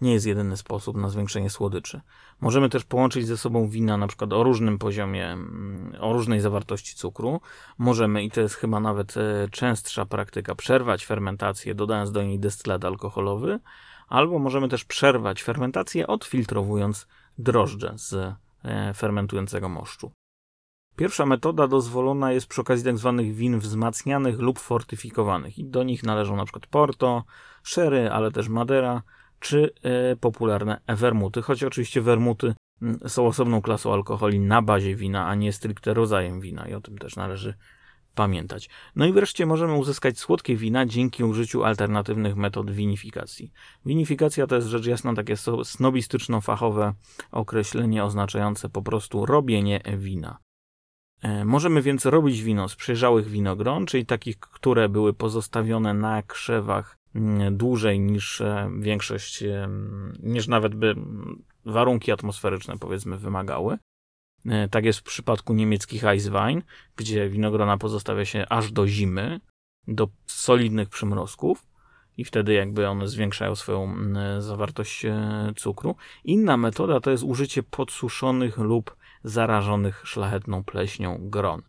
nie 0.00 0.12
jest 0.12 0.26
jedyny 0.26 0.56
sposób 0.56 0.96
na 0.96 1.08
zwiększenie 1.08 1.50
słodyczy. 1.50 2.00
Możemy 2.40 2.68
też 2.68 2.84
połączyć 2.84 3.26
ze 3.26 3.36
sobą 3.36 3.68
wina 3.68 3.96
na 3.96 4.06
przykład 4.06 4.32
o 4.32 4.42
różnym 4.42 4.78
poziomie, 4.78 5.26
mm, 5.26 5.94
o 6.00 6.12
różnej 6.12 6.40
zawartości 6.40 6.96
cukru. 6.96 7.40
Możemy, 7.78 8.24
i 8.24 8.30
to 8.30 8.40
jest 8.40 8.54
chyba 8.54 8.80
nawet 8.80 9.16
e, 9.16 9.48
częstsza 9.50 10.06
praktyka, 10.06 10.54
przerwać 10.54 11.06
fermentację, 11.06 11.74
dodając 11.74 12.12
do 12.12 12.22
niej 12.22 12.38
destylat 12.38 12.84
alkoholowy, 12.84 13.58
albo 14.08 14.38
możemy 14.38 14.68
też 14.68 14.84
przerwać 14.84 15.42
fermentację, 15.42 16.06
odfiltrowując 16.06 17.06
drożdże 17.38 17.92
z 17.96 18.14
e, 18.64 18.94
fermentującego 18.94 19.68
moszczu. 19.68 20.12
Pierwsza 20.96 21.26
metoda 21.26 21.66
dozwolona 21.66 22.32
jest 22.32 22.46
przy 22.46 22.60
okazji 22.60 22.84
tzw. 22.84 23.14
Tak 23.16 23.34
win 23.34 23.58
wzmacnianych 23.58 24.38
lub 24.38 24.58
fortyfikowanych 24.58 25.58
i 25.58 25.64
do 25.64 25.82
nich 25.82 26.02
należą 26.02 26.36
na 26.36 26.44
przykład 26.44 26.66
Porto, 26.66 27.24
Sherry, 27.64 28.10
ale 28.10 28.30
też 28.30 28.48
Madera 28.48 29.02
czy 29.40 29.70
e, 29.82 30.16
popularne 30.16 30.80
wermuty, 30.88 31.42
choć 31.42 31.64
oczywiście 31.64 32.00
wermuty 32.00 32.54
mm, 32.82 32.98
są 33.06 33.26
osobną 33.26 33.62
klasą 33.62 33.92
alkoholi 33.92 34.40
na 34.40 34.62
bazie 34.62 34.96
wina, 34.96 35.26
a 35.26 35.34
nie 35.34 35.52
stricte 35.52 35.94
rodzajem 35.94 36.40
wina 36.40 36.68
i 36.68 36.74
o 36.74 36.80
tym 36.80 36.98
też 36.98 37.16
należy 37.16 37.54
pamiętać. 38.14 38.68
No 38.96 39.06
i 39.06 39.12
wreszcie 39.12 39.46
możemy 39.46 39.74
uzyskać 39.74 40.18
słodkie 40.18 40.56
wina 40.56 40.86
dzięki 40.86 41.24
użyciu 41.24 41.64
alternatywnych 41.64 42.36
metod 42.36 42.70
winifikacji. 42.70 43.52
Winifikacja 43.86 44.46
to 44.46 44.54
jest 44.54 44.68
rzecz 44.68 44.86
jasna 44.86 45.14
takie 45.14 45.34
snobistyczno-fachowe 45.64 46.92
określenie 47.32 48.04
oznaczające 48.04 48.68
po 48.68 48.82
prostu 48.82 49.26
robienie 49.26 49.80
wina. 49.98 50.38
E, 51.22 51.44
możemy 51.44 51.82
więc 51.82 52.06
robić 52.06 52.42
wino 52.42 52.68
z 52.68 52.76
przejrzałych 52.76 53.28
winogron, 53.28 53.86
czyli 53.86 54.06
takich, 54.06 54.40
które 54.40 54.88
były 54.88 55.12
pozostawione 55.12 55.94
na 55.94 56.22
krzewach 56.22 56.96
mm, 57.14 57.56
dłużej 57.56 58.00
niż 58.00 58.40
e, 58.40 58.70
większość, 58.78 59.44
niż 60.22 60.48
nawet 60.48 60.74
by 60.74 60.94
warunki 61.64 62.12
atmosferyczne 62.12 62.78
powiedzmy 62.78 63.18
wymagały. 63.18 63.78
E, 64.46 64.68
tak 64.68 64.84
jest 64.84 64.98
w 64.98 65.02
przypadku 65.02 65.54
niemieckich 65.54 66.04
Eiswein, 66.04 66.62
gdzie 66.96 67.28
winogrona 67.28 67.78
pozostawia 67.78 68.24
się 68.24 68.46
aż 68.48 68.72
do 68.72 68.88
zimy, 68.88 69.40
do 69.86 70.08
solidnych 70.26 70.88
przymrozków 70.88 71.66
i 72.16 72.24
wtedy 72.24 72.52
jakby 72.52 72.88
one 72.88 73.08
zwiększają 73.08 73.56
swoją 73.56 73.96
zawartość 74.38 75.06
cukru. 75.56 75.96
Inna 76.24 76.56
metoda 76.56 77.00
to 77.00 77.10
jest 77.10 77.22
użycie 77.22 77.62
podsuszonych 77.62 78.58
lub 78.58 78.96
zarażonych 79.24 80.02
szlachetną 80.04 80.64
pleśnią 80.64 81.18
gron. 81.20 81.62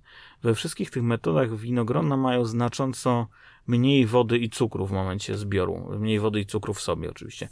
We 0.44 0.56
wszystkich 0.56 0.92
tych 0.92 1.04
metodach 1.04 1.56
winogrona 1.56 2.18
mają 2.18 2.46
znacząco 2.46 3.28
mniej 3.68 4.06
wody 4.06 4.38
i 4.38 4.50
cukru 4.50 4.88
w 4.88 4.92
momencie 4.92 5.38
zbioru. 5.38 5.98
Mniej 6.00 6.20
wody 6.20 6.40
i 6.40 6.46
cukru 6.46 6.74
w 6.74 6.82
sobie 6.82 7.10
oczywiście. 7.10 7.50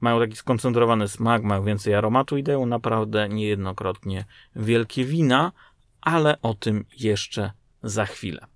Mają 0.00 0.20
taki 0.20 0.36
skoncentrowany 0.36 1.08
smak, 1.08 1.42
mają 1.42 1.64
więcej 1.64 1.94
aromatu 1.94 2.36
i 2.36 2.42
dają 2.42 2.66
naprawdę 2.66 3.28
niejednokrotnie 3.28 4.24
wielkie 4.56 5.04
wina, 5.04 5.52
ale 6.00 6.42
o 6.42 6.54
tym 6.54 6.84
jeszcze 6.98 7.52
za 7.82 8.06
chwilę. 8.06 8.46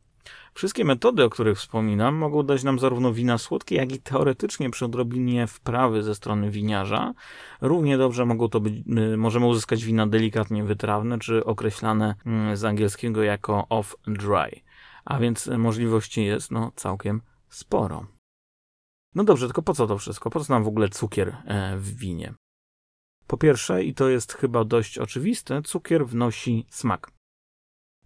Wszystkie 0.61 0.85
metody, 0.85 1.25
o 1.25 1.31
których 1.31 1.59
wspominam, 1.59 2.15
mogą 2.15 2.43
dać 2.43 2.63
nam 2.63 2.79
zarówno 2.79 3.13
wina 3.13 3.39
słodkie, 3.39 3.77
jak 3.77 3.93
i 3.93 4.01
teoretycznie 4.01 4.71
przy 4.71 4.85
odrobinie 4.85 5.47
wprawy 5.47 6.03
ze 6.03 6.15
strony 6.15 6.51
winiarza. 6.51 7.15
Równie 7.61 7.99
dobrze 7.99 8.27
mogą 8.27 8.49
to 8.49 8.61
być, 8.61 8.75
y, 9.15 9.17
możemy 9.17 9.47
uzyskać 9.47 9.85
wina 9.85 10.07
delikatnie 10.07 10.65
wytrawne, 10.65 11.19
czy 11.19 11.45
określane 11.45 12.15
mm, 12.27 12.57
z 12.57 12.65
angielskiego 12.65 13.23
jako 13.23 13.67
off-dry. 13.71 14.61
A 15.05 15.19
więc 15.19 15.47
możliwości 15.47 16.25
jest 16.25 16.51
no, 16.51 16.73
całkiem 16.77 17.23
sporo. 17.49 18.07
No 19.15 19.25
dobrze, 19.25 19.47
tylko 19.47 19.63
po 19.63 19.75
co 19.75 19.87
to 19.87 19.99
wszystko? 19.99 20.31
Po 20.31 20.45
co 20.45 20.53
nam 20.53 20.65
w 20.65 20.69
ogóle 20.69 20.89
cukier 20.89 21.37
e, 21.45 21.77
w 21.77 21.97
winie? 21.97 22.35
Po 23.27 23.37
pierwsze, 23.37 23.85
i 23.85 23.95
to 23.95 24.09
jest 24.09 24.33
chyba 24.33 24.65
dość 24.65 24.99
oczywiste, 24.99 25.63
cukier 25.63 26.07
wnosi 26.07 26.67
smak. 26.71 27.20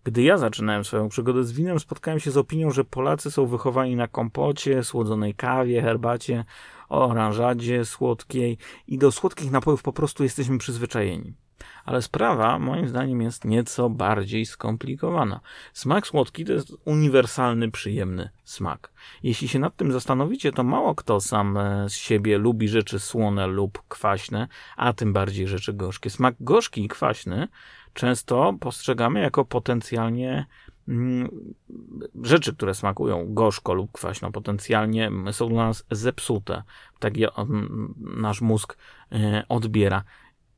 Gdy 0.05 0.23
ja 0.23 0.39
zaczynałem 0.39 0.85
swoją 0.85 1.09
przygodę 1.09 1.45
z 1.45 1.53
winem, 1.53 1.81
spotkałem 1.81 2.21
się 2.21 2.31
z 2.31 2.37
opinią, 2.37 2.71
że 2.71 2.85
Polacy 2.85 3.31
są 3.31 3.47
wychowani 3.47 3.97
na 3.97 4.09
kompocie, 4.09 4.85
słodzonej 4.85 5.35
kawie, 5.35 5.83
herbacie, 5.83 6.45
oranżadzie 6.89 7.85
słodkiej 7.85 8.59
i 8.89 8.99
do 8.99 9.13
słodkich 9.13 9.51
napojów 9.51 9.83
po 9.83 9.93
prostu 9.93 10.23
jesteśmy 10.23 10.59
przyzwyczajeni. 10.59 11.35
Ale 11.85 12.03
sprawa, 12.03 12.59
moim 12.59 12.89
zdaniem, 12.89 13.23
jest 13.23 13.45
nieco 13.45 13.91
bardziej 13.91 14.47
skomplikowana. 14.47 15.41
Smak 15.73 16.07
słodki 16.07 16.45
to 16.45 16.53
jest 16.53 16.73
uniwersalny, 16.85 17.71
przyjemny 17.71 18.31
smak. 18.45 18.93
Jeśli 19.23 19.49
się 19.49 19.59
nad 19.59 19.77
tym 19.77 19.93
zastanowicie, 19.93 20.53
to 20.53 20.65
mało 20.65 20.95
kto 20.95 21.21
sam 21.21 21.57
e, 21.57 21.89
z 21.89 21.95
siebie 21.95 22.39
lubi 22.39 22.69
rzeczy 22.69 22.99
słone 22.99 23.47
lub 23.47 23.83
kwaśne, 23.89 24.49
a 24.77 24.93
tym 24.93 25.13
bardziej 25.13 25.49
rzeczy 25.49 25.73
gorzkie. 25.73 26.11
Smak 26.11 26.35
gorzki 26.41 26.85
i 26.85 26.89
kwaśny 26.89 27.49
często 27.95 28.55
postrzegamy 28.61 29.21
jako 29.21 29.45
potencjalnie 29.45 30.47
mm, 30.89 31.55
rzeczy, 32.23 32.55
które 32.55 32.75
smakują 32.75 33.35
gorzko 33.35 33.75
lub 33.75 33.93
kwaśno, 33.93 34.33
potencjalnie 34.33 35.11
są 35.33 35.49
dla 35.49 35.67
nas 35.67 35.85
zepsute. 35.91 36.63
Tak 36.99 37.15
nasz 38.01 38.41
mózg 38.41 38.77
e, 39.13 39.45
odbiera. 39.49 40.05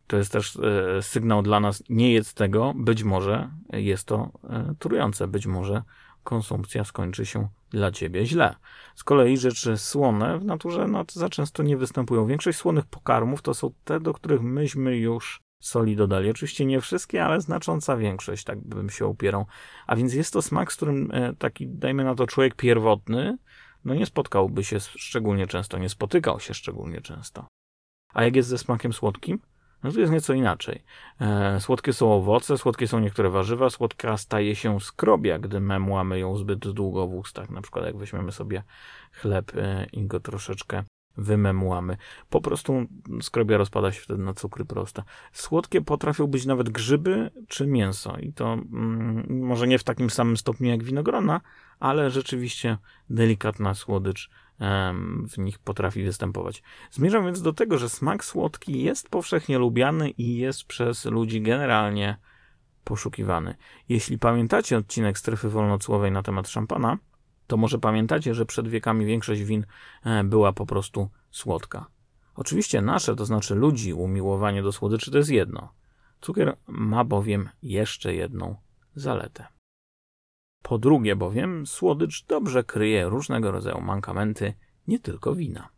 To 0.07 0.17
jest 0.17 0.33
też 0.33 0.57
e, 0.57 1.03
sygnał 1.03 1.43
dla 1.43 1.61
nas, 1.61 1.83
nie 1.89 2.13
jedz 2.13 2.35
tego, 2.35 2.75
być 2.77 3.03
może 3.03 3.51
jest 3.73 4.07
to 4.07 4.31
e, 4.51 4.75
trujące, 4.79 5.29
być 5.29 5.47
może 5.47 5.83
konsumpcja 6.25 6.85
skończy 6.85 7.27
się 7.27 7.49
dla 7.71 7.91
ciebie 7.91 8.27
źle. 8.27 8.55
Z 8.95 9.05
kolei 9.05 9.37
rzeczy 9.37 9.79
słone 9.79 10.39
w 10.39 10.45
naturze 10.45 10.87
no, 10.89 11.05
za 11.13 11.29
często 11.29 11.63
nie 11.63 11.77
występują. 11.77 12.27
Większość 12.27 12.59
słonych 12.59 12.87
pokarmów 12.87 13.43
to 13.43 13.55
są 13.55 13.71
te, 13.85 14.01
do 14.01 14.15
których 14.15 14.43
myśmy 14.43 14.97
już 14.97 15.46
soli 15.61 15.97
dodali. 15.97 16.31
Oczywiście 16.31 16.67
nie 16.67 16.81
wszystkie, 16.81 17.25
ale 17.25 17.41
znacząca 17.41 17.97
większość, 17.97 18.45
tak 18.45 18.59
bym 18.61 18.91
się 18.91 19.07
upierał. 19.07 19.47
A 19.87 19.97
więc 19.97 20.15
jest 20.15 20.33
to 20.33 20.43
smak, 20.43 20.73
z 20.73 20.77
którym 20.77 21.11
e, 21.13 21.35
taki, 21.35 21.69
dajmy 21.69 22.05
na 22.05 22.15
to, 22.15 22.27
człowiek 22.27 22.55
pierwotny, 22.55 23.39
no 23.85 23.95
nie 23.95 24.07
spotkałby 24.07 24.65
się 24.65 24.81
szczególnie 24.81 25.47
często, 25.47 25.79
nie 25.79 25.89
spotykał 25.89 26.41
się 26.41 26.55
szczególnie 26.55 27.01
często. 27.01 27.47
A 28.15 28.25
jak 28.25 28.37
jest 28.37 28.49
ze 28.49 28.59
smakiem 28.59 28.93
słodkim? 28.93 29.39
No 29.83 29.93
to 29.93 30.01
jest 30.01 30.13
nieco 30.13 30.35
inaczej. 30.35 30.83
E, 31.21 31.61
słodkie 31.61 31.93
są 31.93 32.13
owoce, 32.13 32.59
słodkie 32.59 32.89
są 32.89 33.01
niektóre 33.01 33.31
warzywa, 33.31 33.71
słodka 33.71 34.17
staje 34.17 34.57
się 34.57 34.81
skrobia, 34.81 35.39
gdy 35.39 35.61
memłamy 35.61 36.19
ją 36.19 36.37
zbyt 36.37 36.59
długo 36.59 37.07
w 37.07 37.15
ustach. 37.15 37.51
Na 37.51 37.63
przykład 37.63 37.85
jak 37.85 37.97
weźmiemy 37.97 38.33
sobie 38.33 38.63
chleb 39.13 39.53
e, 39.57 39.87
i 39.93 40.07
go 40.07 40.21
troszeczkę 40.21 40.83
wymemłamy. 41.17 41.97
Po 42.31 42.41
prostu 42.41 42.87
skrobia 43.23 43.57
rozpada 43.57 43.93
się 43.93 44.01
wtedy 44.01 44.23
na 44.23 44.35
cukry 44.35 44.65
proste. 44.65 45.03
Słodkie 45.33 45.81
potrafią 45.81 46.27
być 46.27 46.47
nawet 46.47 46.69
grzyby 46.71 47.31
czy 47.49 47.67
mięso 47.67 48.17
i 48.17 48.33
to 48.33 48.53
mm, 48.53 49.27
może 49.41 49.67
nie 49.67 49.79
w 49.79 49.85
takim 49.85 50.11
samym 50.11 50.37
stopniu 50.37 50.71
jak 50.71 50.85
winogrona, 50.85 51.41
ale 51.81 52.11
rzeczywiście 52.11 52.79
delikatna 53.11 53.75
słodycz 53.75 54.31
w 55.29 55.39
nich 55.39 55.59
potrafi 55.59 56.05
występować. 56.05 56.63
Zmierzam 56.91 57.25
więc 57.25 57.43
do 57.43 57.53
tego, 57.53 57.79
że 57.79 57.89
smak 57.89 58.25
słodki 58.25 58.83
jest 58.83 59.09
powszechnie 59.09 59.59
lubiany 59.59 60.11
i 60.11 60.37
jest 60.37 60.65
przez 60.65 61.05
ludzi 61.05 61.43
generalnie 61.43 62.17
poszukiwany. 62.85 63.55
Jeśli 63.89 64.19
pamiętacie 64.19 64.79
odcinek 64.79 65.19
strefy 65.19 65.49
wolnocłowej 65.49 66.13
na 66.13 66.23
temat 66.23 66.49
szampana, 66.49 66.99
to 67.47 67.57
może 67.57 67.79
pamiętacie, 67.79 68.35
że 68.35 68.47
przed 68.47 68.69
wiekami 68.69 69.07
większość 69.07 69.43
win 69.43 69.67
e, 70.05 70.25
była 70.25 70.53
po 70.53 70.67
prostu 70.67 71.09
słodka. 71.31 71.87
Oczywiście 72.35 72.83
nasze, 72.83 73.17
to 73.17 73.27
znaczy 73.27 73.55
ludzi, 73.55 73.93
umiłowanie 73.93 74.63
do 74.63 74.73
słodyczy 74.73 75.11
to 75.11 75.19
jest 75.19 75.31
jedno. 75.31 75.73
Cukier 76.21 76.57
ma 76.67 77.05
bowiem 77.05 77.49
jeszcze 77.63 78.15
jedną 78.15 78.57
zaletę. 78.95 79.47
Po 80.63 80.79
drugie 80.79 81.17
bowiem, 81.17 81.67
słodycz 81.67 82.25
dobrze 82.27 82.65
kryje 82.65 83.09
różnego 83.09 83.51
rodzaju 83.51 83.81
mankamenty, 83.81 84.55
nie 84.87 84.99
tylko 84.99 85.35
wina. 85.35 85.69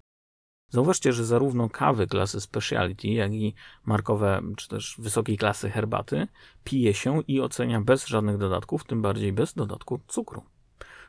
Zauważcie, 0.70 1.12
że 1.12 1.24
zarówno 1.24 1.68
kawy 1.68 2.06
klasy 2.06 2.40
speciality, 2.40 3.08
jak 3.08 3.32
i 3.32 3.54
markowe 3.84 4.42
czy 4.56 4.68
też 4.68 4.96
wysokiej 4.98 5.38
klasy 5.38 5.70
herbaty 5.70 6.26
pije 6.64 6.94
się 6.94 7.22
i 7.28 7.40
ocenia 7.40 7.80
bez 7.80 8.06
żadnych 8.06 8.38
dodatków, 8.38 8.84
tym 8.84 9.02
bardziej 9.02 9.32
bez 9.32 9.54
dodatku 9.54 10.00
cukru. 10.08 10.42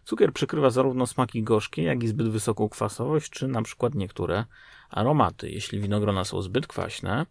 Cukier 0.10 0.34
przykrywa 0.34 0.70
zarówno 0.70 1.08
smaki 1.08 1.44
gorzkie, 1.44 1.84
jak 1.84 2.04
i 2.04 2.08
zbyt 2.08 2.30
wysoką 2.30 2.70
kwasowość, 2.70 3.30
czy 3.30 3.48
na 3.48 3.62
przykład 3.62 3.96
niektóre 3.96 4.46
aromaty. 4.89 5.50
Jeśli 5.50 5.80
winogrona 5.80 6.24
są 6.24 6.42
zbyt 6.42 6.68
kwaśne, 6.68 7.25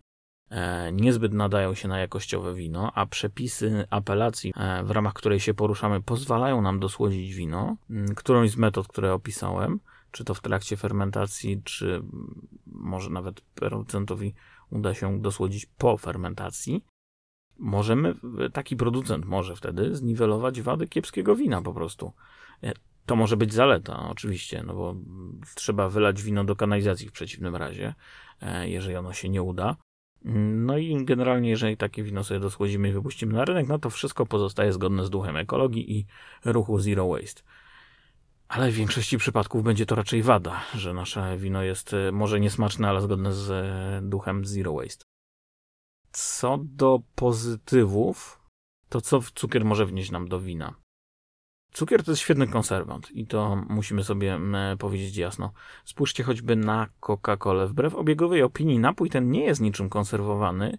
e, 0.50 0.92
niezbyt 0.92 1.32
nadają 1.32 1.74
się 1.74 1.88
na 1.88 1.98
jakościowe 1.98 2.54
wino, 2.54 2.92
a 2.94 3.06
przepisy 3.06 3.86
apelacji, 3.90 4.52
e, 4.56 4.82
w 4.84 4.90
ramach 4.90 5.12
której 5.12 5.40
się 5.40 5.54
poruszamy, 5.54 6.02
pozwalają 6.02 6.62
nam 6.62 6.80
dosłodzić 6.80 7.34
wino, 7.34 7.76
którąś 8.16 8.50
z 8.50 8.56
metod, 8.56 8.88
które 8.88 9.12
opisałem, 9.12 9.80
czy 10.10 10.24
to 10.24 10.34
w 10.34 10.40
trakcie 10.40 10.76
fermentacji, 10.76 11.62
czy 11.64 12.02
może 12.66 13.10
nawet 13.10 13.40
producentowi 13.40 14.34
uda 14.70 14.94
się 14.94 15.20
dosłodzić 15.20 15.66
po 15.66 15.96
fermentacji, 15.96 16.84
możemy, 17.58 18.14
taki 18.52 18.76
producent 18.76 19.24
może 19.24 19.56
wtedy 19.56 19.96
zniwelować 19.96 20.62
wady 20.62 20.88
kiepskiego 20.88 21.36
wina 21.36 21.62
po 21.62 21.74
prostu. 21.74 22.12
E, 22.62 22.72
to 23.06 23.16
może 23.16 23.36
być 23.36 23.54
zaleta, 23.54 24.08
oczywiście, 24.08 24.62
no 24.62 24.74
bo 24.74 24.96
trzeba 25.54 25.88
wylać 25.88 26.22
wino 26.22 26.44
do 26.44 26.56
kanalizacji 26.56 27.08
w 27.08 27.12
przeciwnym 27.12 27.56
razie, 27.56 27.94
e, 28.42 28.68
jeżeli 28.68 28.96
ono 28.96 29.12
się 29.12 29.28
nie 29.28 29.42
uda. 29.42 29.76
No 30.54 30.78
i 30.78 31.04
generalnie, 31.04 31.50
jeżeli 31.50 31.76
takie 31.76 32.02
wino 32.02 32.24
sobie 32.24 32.40
dosłodzimy 32.40 32.88
i 32.88 32.92
wypuścimy 32.92 33.32
na 33.32 33.44
rynek, 33.44 33.68
no 33.68 33.78
to 33.78 33.90
wszystko 33.90 34.26
pozostaje 34.26 34.72
zgodne 34.72 35.04
z 35.04 35.10
duchem 35.10 35.36
ekologii 35.36 35.98
i 35.98 36.06
ruchu 36.44 36.78
Zero 36.78 37.08
Waste. 37.08 37.42
Ale 38.48 38.70
w 38.70 38.74
większości 38.74 39.18
przypadków 39.18 39.62
będzie 39.62 39.86
to 39.86 39.94
raczej 39.94 40.22
wada, 40.22 40.60
że 40.74 40.94
nasze 40.94 41.38
wino 41.38 41.62
jest 41.62 41.94
e, 41.94 42.12
może 42.12 42.40
niesmaczne, 42.40 42.88
ale 42.88 43.00
zgodne 43.00 43.32
z 43.32 43.50
duchem 44.08 44.44
Zero 44.44 44.72
Waste. 44.72 45.04
Co 46.12 46.58
do 46.62 47.00
pozytywów, 47.14 48.40
To 48.88 49.00
co 49.00 49.20
cukier 49.34 49.64
może 49.64 49.86
wnieść 49.86 50.10
nam 50.10 50.28
do 50.28 50.40
wina? 50.40 50.74
Cukier 51.78 52.04
to 52.04 52.12
jest 52.12 52.22
świetny 52.22 52.46
konserwant 52.46 53.10
i 53.10 53.26
to 53.26 53.56
musimy 53.68 54.04
sobie 54.04 54.34
mm, 54.34 54.78
powiedzieć 54.78 55.16
jasno. 55.16 55.52
Spójrzcie 55.84 56.22
choćby 56.22 56.56
na 56.56 56.88
Coca-Colę. 57.00 57.66
Wbrew 57.66 57.94
obiegowej 57.94 58.42
opinii 58.42 58.78
napój 58.78 59.10
ten 59.10 59.30
nie 59.30 59.44
jest 59.44 59.60
niczym 59.60 59.88
konserwowany, 59.88 60.78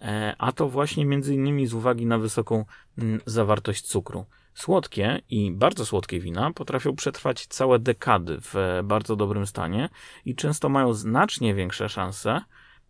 e, 0.00 0.34
a 0.38 0.52
to 0.52 0.68
właśnie 0.68 1.06
między 1.06 1.34
innymi 1.34 1.66
z 1.66 1.74
uwagi 1.74 2.06
na 2.06 2.18
wysoką 2.18 2.64
mm, 2.98 3.20
zawartość 3.26 3.82
cukru. 3.82 4.24
Słodkie 4.54 5.20
i 5.30 5.52
bardzo 5.52 5.86
słodkie 5.86 6.20
wina 6.20 6.52
potrafią 6.52 6.96
przetrwać 6.96 7.46
całe 7.46 7.78
dekady 7.78 8.38
w 8.40 8.80
bardzo 8.84 9.16
dobrym 9.16 9.46
stanie 9.46 9.88
i 10.24 10.34
często 10.34 10.68
mają 10.68 10.92
znacznie 10.92 11.54
większe 11.54 11.88
szanse 11.88 12.40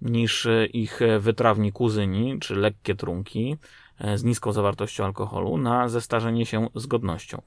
niż 0.00 0.48
ich 0.72 1.00
wytrawni 1.18 1.72
kuzyni 1.72 2.38
czy 2.40 2.54
lekkie 2.54 2.94
trunki 2.94 3.52
e, 3.52 3.89
z 4.14 4.24
niską 4.24 4.52
zawartością 4.52 5.04
alkoholu 5.04 5.58
na 5.58 5.88
zestarzenie 5.88 6.46
się 6.46 6.68
z 6.74 6.86
godnością. 6.86 7.42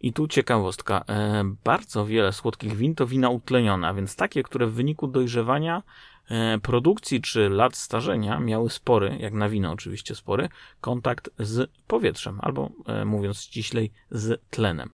I 0.00 0.12
tu 0.12 0.28
ciekawostka. 0.28 1.04
E, 1.08 1.44
bardzo 1.64 2.06
wiele 2.06 2.32
słodkich 2.32 2.76
win 2.76 2.94
to 2.94 3.06
wina 3.06 3.30
utlenione, 3.30 3.88
a 3.88 3.94
więc 3.94 4.16
takie, 4.16 4.42
które 4.42 4.66
w 4.66 4.72
wyniku 4.72 5.06
dojrzewania 5.06 5.82
E, 6.28 6.58
produkcji 6.58 7.20
czy 7.20 7.48
lat 7.48 7.76
starzenia 7.76 8.40
miały 8.40 8.70
spory, 8.70 9.16
jak 9.20 9.32
na 9.32 9.48
wino 9.48 9.72
oczywiście 9.72 10.14
spory, 10.14 10.48
kontakt 10.80 11.30
z 11.38 11.70
powietrzem, 11.86 12.38
albo 12.42 12.70
e, 12.86 13.04
mówiąc 13.04 13.40
ściślej, 13.40 13.92
z 14.10 14.42
tlenem. 14.50 14.90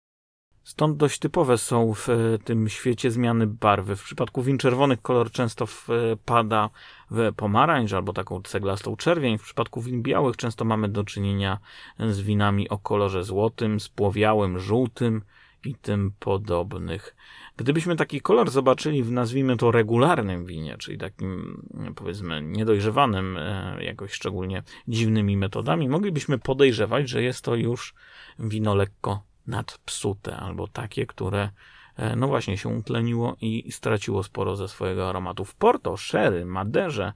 Stąd 0.69 0.97
dość 0.97 1.19
typowe 1.19 1.59
są 1.59 1.95
w 1.95 2.09
e, 2.09 2.39
tym 2.45 2.69
świecie 2.69 3.11
zmiany 3.11 3.47
barwy. 3.47 3.97
W 3.97 4.03
przypadku 4.03 4.43
win 4.43 4.59
czerwonych 4.59 5.03
kolor 5.03 5.31
często 5.31 5.67
wpada 5.67 6.71
w 7.11 7.33
pomarańcz 7.37 7.93
albo 7.93 8.13
taką 8.13 8.43
ceglastą 8.43 8.97
czerwień. 8.97 9.39
W 9.39 9.43
przypadku 9.43 9.83
win 9.83 10.03
białych 10.03 10.37
często 10.37 10.65
mamy 10.65 10.89
do 10.89 11.05
czynienia 11.05 11.59
z 11.99 12.21
winami 12.21 12.69
o 12.69 12.79
kolorze 12.79 13.25
złotym, 13.25 13.81
spłowiałym, 13.81 14.59
żółtym 14.59 15.23
i 15.65 15.75
tym 15.75 16.13
podobnych. 16.19 17.17
Gdybyśmy 17.57 17.97
taki 17.97 18.21
kolor 18.21 18.51
zobaczyli 18.51 19.03
w 19.03 19.11
nazwijmy 19.11 19.57
to 19.57 19.71
regularnym 19.71 20.47
winie, 20.47 20.77
czyli 20.79 20.99
takim 20.99 21.63
powiedzmy 21.97 22.43
niedojrzewanym 22.43 23.37
e, 23.37 23.77
jakoś 23.85 24.13
szczególnie 24.13 24.63
dziwnymi 24.89 25.37
metodami, 25.37 25.89
moglibyśmy 25.89 26.39
podejrzewać, 26.39 27.09
że 27.09 27.23
jest 27.23 27.45
to 27.45 27.55
już 27.55 27.95
wino 28.39 28.75
lekko 28.75 29.28
nadpsute 29.49 30.37
albo 30.37 30.69
takie, 30.69 31.07
które 31.07 31.50
e, 31.97 32.17
no 32.17 32.28
właśnie 32.28 32.59
się 32.59 32.69
utleniło 32.69 33.37
i 33.40 33.73
straciło 33.73 34.23
sporo 34.23 34.57
ze 34.57 34.69
swojego 34.69 35.09
aromatu. 35.09 35.45
W 35.45 35.55
Porto, 35.55 35.97
Sherry, 35.97 36.45
Maderze 36.47 37.12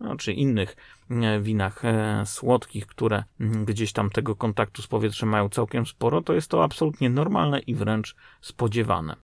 no, 0.00 0.16
czy 0.16 0.32
innych 0.32 0.76
e, 1.10 1.40
winach 1.40 1.82
słodkich, 2.24 2.86
które 2.86 3.24
gdzieś 3.40 3.92
tam 3.92 4.10
tego 4.10 4.36
kontaktu 4.36 4.82
z 4.82 4.86
powietrzem 4.86 5.28
mają 5.28 5.48
całkiem 5.48 5.86
sporo, 5.86 6.22
to 6.22 6.32
jest 6.32 6.50
to 6.50 6.64
absolutnie 6.64 7.10
normalne 7.10 7.60
i 7.60 7.74
wręcz 7.74 8.16
spodziewane. 8.40 9.16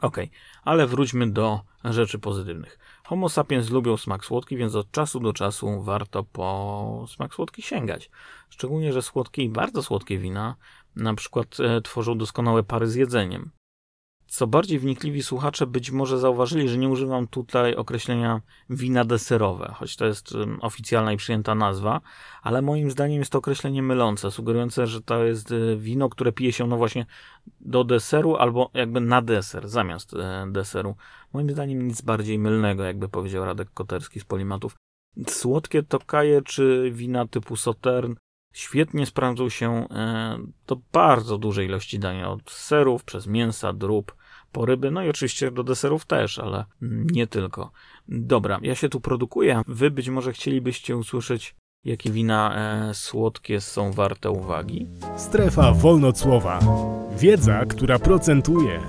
Ok, 0.00 0.16
ale 0.62 0.86
wróćmy 0.86 1.30
do 1.30 1.60
rzeczy 1.84 2.18
pozytywnych. 2.18 2.78
Homo 3.04 3.28
sapiens 3.28 3.70
lubią 3.70 3.96
smak 3.96 4.24
słodki, 4.24 4.56
więc 4.56 4.74
od 4.74 4.90
czasu 4.90 5.20
do 5.20 5.32
czasu 5.32 5.82
warto 5.82 6.24
po 6.24 7.04
smak 7.08 7.34
słodki 7.34 7.62
sięgać. 7.62 8.10
Szczególnie, 8.50 8.92
że 8.92 9.02
słodkie 9.02 9.42
i 9.42 9.48
bardzo 9.48 9.82
słodkie 9.82 10.18
wina 10.18 10.56
na 10.96 11.14
przykład 11.14 11.60
e, 11.60 11.80
tworzą 11.80 12.18
doskonałe 12.18 12.62
pary 12.62 12.86
z 12.86 12.94
jedzeniem. 12.94 13.50
Co 14.30 14.46
bardziej 14.46 14.78
wnikliwi 14.78 15.22
słuchacze 15.22 15.66
być 15.66 15.90
może 15.90 16.18
zauważyli, 16.18 16.68
że 16.68 16.78
nie 16.78 16.88
używam 16.88 17.26
tutaj 17.26 17.74
określenia 17.74 18.40
wina 18.70 19.04
deserowe, 19.04 19.74
choć 19.76 19.96
to 19.96 20.06
jest 20.06 20.34
oficjalna 20.60 21.12
i 21.12 21.16
przyjęta 21.16 21.54
nazwa, 21.54 22.00
ale 22.42 22.62
moim 22.62 22.90
zdaniem 22.90 23.18
jest 23.18 23.32
to 23.32 23.38
określenie 23.38 23.82
mylące, 23.82 24.30
sugerujące, 24.30 24.86
że 24.86 25.02
to 25.02 25.24
jest 25.24 25.52
e, 25.52 25.76
wino, 25.76 26.08
które 26.08 26.32
pije 26.32 26.52
się 26.52 26.66
no 26.66 26.76
właśnie 26.76 27.06
do 27.60 27.84
deseru 27.84 28.36
albo 28.36 28.70
jakby 28.74 29.00
na 29.00 29.22
deser, 29.22 29.68
zamiast 29.68 30.14
e, 30.14 30.46
deseru. 30.52 30.96
Moim 31.32 31.50
zdaniem 31.50 31.88
nic 31.88 32.00
bardziej 32.00 32.38
mylnego, 32.38 32.84
jakby 32.84 33.08
powiedział 33.08 33.44
Radek 33.44 33.70
Koterski 33.74 34.20
z 34.20 34.24
Polimatów. 34.24 34.76
Słodkie 35.26 35.82
tokaje 35.82 36.42
czy 36.42 36.90
wina 36.94 37.26
typu 37.26 37.56
Sautern 37.56 38.14
świetnie 38.52 39.06
sprawdzą 39.06 39.48
się 39.48 39.88
e, 39.90 40.38
do 40.66 40.76
bardzo 40.92 41.38
dużej 41.38 41.66
ilości 41.66 41.98
dania, 41.98 42.30
od 42.30 42.50
serów, 42.50 43.04
przez 43.04 43.26
mięsa, 43.26 43.72
drób, 43.72 44.14
po 44.52 44.66
ryby, 44.66 44.90
no 44.90 45.02
i 45.02 45.08
oczywiście 45.08 45.50
do 45.50 45.64
deserów 45.64 46.06
też, 46.06 46.38
ale 46.38 46.64
nie 47.12 47.26
tylko. 47.26 47.70
Dobra, 48.08 48.58
ja 48.62 48.74
się 48.74 48.88
tu 48.88 49.00
produkuję. 49.00 49.62
Wy 49.66 49.90
być 49.90 50.08
może 50.08 50.32
chcielibyście 50.32 50.96
usłyszeć, 50.96 51.54
jakie 51.84 52.10
wina 52.10 52.54
e, 52.56 52.94
słodkie 52.94 53.60
są 53.60 53.92
warte 53.92 54.30
uwagi. 54.30 54.86
Strefa 55.16 55.72
wolnocłowa. 55.72 56.60
Wiedza, 57.16 57.66
która 57.66 57.98
procentuje. 57.98 58.80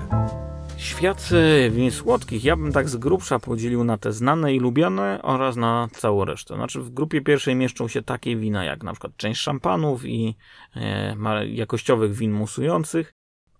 Świat 0.82 1.28
e, 1.32 1.70
win 1.70 1.90
słodkich 1.90 2.44
ja 2.44 2.56
bym 2.56 2.72
tak 2.72 2.88
z 2.88 2.96
grubsza 2.96 3.38
podzielił 3.38 3.84
na 3.84 3.98
te 3.98 4.12
znane 4.12 4.54
i 4.54 4.60
lubiane 4.60 5.20
oraz 5.22 5.56
na 5.56 5.88
całą 5.92 6.24
resztę. 6.24 6.54
Znaczy 6.54 6.80
w 6.80 6.90
grupie 6.90 7.20
pierwszej 7.20 7.54
mieszczą 7.54 7.88
się 7.88 8.02
takie 8.02 8.36
wina 8.36 8.64
jak 8.64 8.82
na 8.82 8.92
przykład 8.92 9.16
część 9.16 9.40
szampanów 9.40 10.04
i 10.04 10.36
e, 10.76 11.46
jakościowych 11.46 12.14
win 12.14 12.32
musujących, 12.32 13.12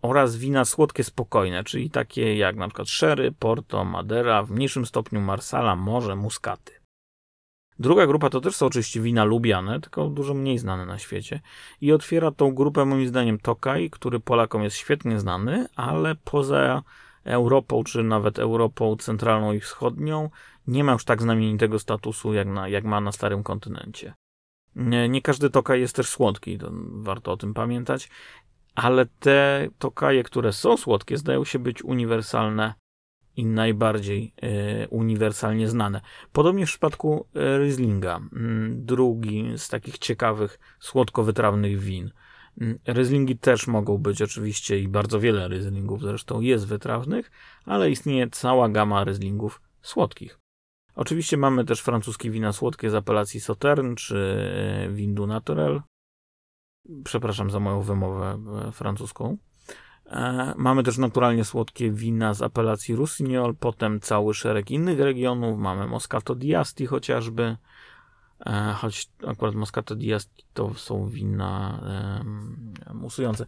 oraz 0.03 0.37
wina 0.37 0.65
słodkie 0.65 1.05
spokojne, 1.05 1.65
czyli 1.65 1.91
takie 1.91 2.37
jak 2.37 2.57
na 2.57 2.69
przykład 2.69 2.89
sherry, 2.89 3.33
porto, 3.39 3.85
madera, 3.85 4.43
w 4.43 4.51
mniejszym 4.51 4.87
stopniu 4.87 5.21
marsala, 5.21 5.77
morze, 5.77 6.17
muskaty. 6.17 6.73
Druga 7.79 8.07
grupa 8.07 8.31
to 8.31 8.41
też 8.41 8.57
są 8.57 8.67
oczywiście 8.67 9.01
wina 9.01 9.25
lubiane, 9.25 9.81
tylko 9.81 10.09
dużo 10.09 10.35
mniej 10.35 10.59
znane 10.59 10.87
na 10.87 10.99
świecie. 10.99 11.41
I 11.81 11.93
otwiera 11.93 12.31
tą 12.31 12.55
grupę 12.55 12.85
moim 12.85 13.09
zdaniem 13.09 13.39
Tokaj, 13.39 13.91
który 13.91 14.21
Polakom 14.21 14.63
jest 14.63 14.77
świetnie 14.77 15.19
znany, 15.19 15.67
ale 15.77 16.15
poza 16.15 16.83
Europą, 17.25 17.85
czy 17.85 18.03
nawet 18.03 18.39
Europą 18.39 18.97
centralną 18.97 19.53
i 19.53 19.61
wschodnią, 19.61 20.31
nie 20.67 20.85
ma 20.85 20.93
już 20.93 21.05
tak 21.05 21.23
znamienitego 21.23 21.79
statusu, 21.79 22.35
jak, 22.35 22.49
na, 22.49 22.69
jak 22.69 22.85
ma 22.85 23.01
na 23.01 23.13
starym 23.13 23.43
kontynencie. 23.43 24.15
Nie, 24.77 25.09
nie 25.09 25.23
każdy 25.23 25.51
Tokaj 25.51 25.81
jest 25.81 25.97
też 25.97 26.09
słodki, 26.09 26.59
to 26.59 26.71
warto 26.93 27.33
o 27.33 27.37
tym 27.37 27.55
pamiętać 27.55 28.09
ale 28.75 29.07
te 29.07 29.69
tokaje, 29.79 30.23
które 30.23 30.53
są 30.53 30.77
słodkie, 30.77 31.17
zdają 31.17 31.45
się 31.45 31.59
być 31.59 31.85
uniwersalne 31.85 32.75
i 33.37 33.47
najbardziej 33.47 34.35
y, 34.85 34.89
uniwersalnie 34.89 35.69
znane. 35.69 36.01
Podobnie 36.33 36.67
w 36.67 36.69
przypadku 36.69 37.27
e, 37.35 37.59
Rieslinga, 37.59 38.17
mm, 38.17 38.85
drugi 38.87 39.53
z 39.57 39.69
takich 39.69 39.99
ciekawych 39.99 40.59
słodko-wytrawnych 40.81 41.79
win. 41.79 42.11
Mm, 42.61 42.79
Rieslingi 42.89 43.39
też 43.39 43.67
mogą 43.67 43.99
być 43.99 44.23
oczywiście 44.23 44.79
i 44.79 44.89
bardzo 44.89 45.21
wiele 45.21 45.49
Rieslingów 45.49 46.01
zresztą 46.01 46.41
jest 46.41 46.67
wytrawnych, 46.67 47.31
ale 47.65 47.91
istnieje 47.91 48.31
cała 48.31 48.69
gama 48.69 49.05
Rieslingów 49.05 49.63
słodkich. 49.83 50.39
Oczywiście 50.95 51.37
mamy 51.37 51.65
też 51.65 51.81
francuskie 51.81 52.31
wina 52.31 52.53
słodkie 52.53 52.91
z 52.91 52.95
apelacji 52.95 53.41
Sautern 53.41 53.95
czy 53.95 54.49
Windu 54.93 55.27
Naturel, 55.27 55.83
Przepraszam 57.05 57.51
za 57.51 57.61
moją 57.61 57.83
wymowę 57.83 58.39
e, 58.69 58.73
francuską. 58.73 59.37
E, 60.07 60.55
mamy 60.57 60.83
też 60.83 60.99
naturalnie 60.99 61.45
słodkie 61.45 61.91
wina 61.93 62.35
z 62.35 62.43
apelacji 62.43 62.97
Rusignol, 62.97 63.55
potem 63.61 64.01
cały 64.01 64.35
szereg 64.35 64.71
innych 64.71 65.01
regionów. 65.01 65.59
Mamy 65.59 65.87
Moscato 65.87 66.35
d'Asti 66.35 66.87
chociażby, 66.87 67.43
e, 67.43 67.57
choć 68.77 69.09
akurat 69.27 69.55
Moscato 69.55 69.97
d'Asti 69.97 70.45
to 70.55 70.75
są 70.75 71.09
wina 71.09 71.81
musujące. 72.95 73.47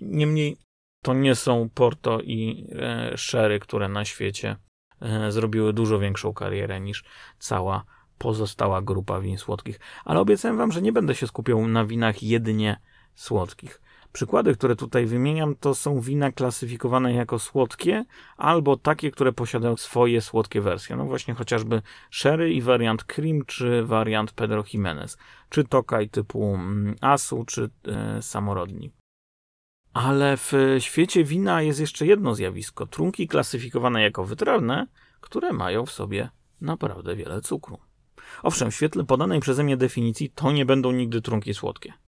Niemniej 0.00 0.56
to 1.02 1.14
nie 1.14 1.34
są 1.34 1.68
Porto 1.74 2.20
i 2.20 2.68
Sherry, 3.16 3.60
które 3.60 3.88
na 3.88 4.04
świecie 4.04 4.56
zrobiły 5.28 5.72
dużo 5.72 5.98
większą 5.98 6.34
karierę 6.34 6.80
niż 6.80 7.04
cała 7.38 7.84
pozostała 8.18 8.82
grupa 8.82 9.20
win 9.20 9.38
słodkich. 9.38 9.80
Ale 10.04 10.20
obiecałem 10.20 10.56
wam, 10.56 10.72
że 10.72 10.82
nie 10.82 10.92
będę 10.92 11.14
się 11.14 11.26
skupiał 11.26 11.68
na 11.68 11.84
winach 11.84 12.22
jedynie 12.22 12.80
słodkich. 13.14 13.82
Przykłady, 14.16 14.54
które 14.54 14.76
tutaj 14.76 15.06
wymieniam, 15.06 15.54
to 15.54 15.74
są 15.74 16.00
wina 16.00 16.32
klasyfikowane 16.32 17.14
jako 17.14 17.38
słodkie, 17.38 18.04
albo 18.36 18.76
takie, 18.76 19.10
które 19.10 19.32
posiadają 19.32 19.76
swoje 19.76 20.20
słodkie 20.20 20.60
wersje. 20.60 20.96
No 20.96 21.04
właśnie 21.04 21.34
chociażby 21.34 21.82
sherry 22.10 22.52
i 22.52 22.62
wariant 22.62 23.04
cream, 23.04 23.44
czy 23.46 23.82
wariant 23.84 24.32
Pedro 24.32 24.64
Jimenez, 24.72 25.18
czy 25.48 25.64
tokaj 25.64 26.08
typu 26.08 26.54
mm, 26.54 26.94
asu, 27.00 27.44
czy 27.44 27.70
e, 27.88 28.22
samorodni. 28.22 28.92
Ale 29.92 30.36
w 30.36 30.52
świecie 30.78 31.24
wina 31.24 31.62
jest 31.62 31.80
jeszcze 31.80 32.06
jedno 32.06 32.34
zjawisko. 32.34 32.86
Trunki 32.86 33.28
klasyfikowane 33.28 34.02
jako 34.02 34.24
wytrawne, 34.24 34.86
które 35.20 35.52
mają 35.52 35.86
w 35.86 35.92
sobie 35.92 36.30
naprawdę 36.60 37.16
wiele 37.16 37.40
cukru. 37.40 37.78
Owszem, 38.42 38.70
w 38.70 38.74
świetle 38.74 39.04
podanej 39.04 39.40
przeze 39.40 39.64
mnie 39.64 39.76
definicji 39.76 40.30
to 40.30 40.52
nie 40.52 40.66
będą 40.66 40.92
nigdy 40.92 41.22
trunki 41.22 41.54
słodkie. 41.54 42.05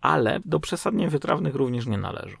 Ale 0.00 0.40
do 0.44 0.60
przesadnie 0.60 1.08
wytrawnych 1.08 1.54
również 1.54 1.86
nie 1.86 1.98
należą. 1.98 2.36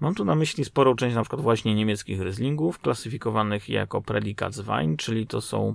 Mam 0.00 0.14
tu 0.14 0.24
na 0.24 0.34
myśli 0.34 0.64
sporą 0.64 0.94
część 0.94 1.14
na 1.14 1.22
przykład 1.22 1.42
właśnie 1.42 1.74
niemieckich 1.74 2.20
ryzlingów, 2.20 2.78
klasyfikowanych 2.78 3.68
jako 3.68 4.02
Predikats 4.02 4.60
Wein, 4.60 4.96
czyli 4.96 5.26
to 5.26 5.40
są, 5.40 5.74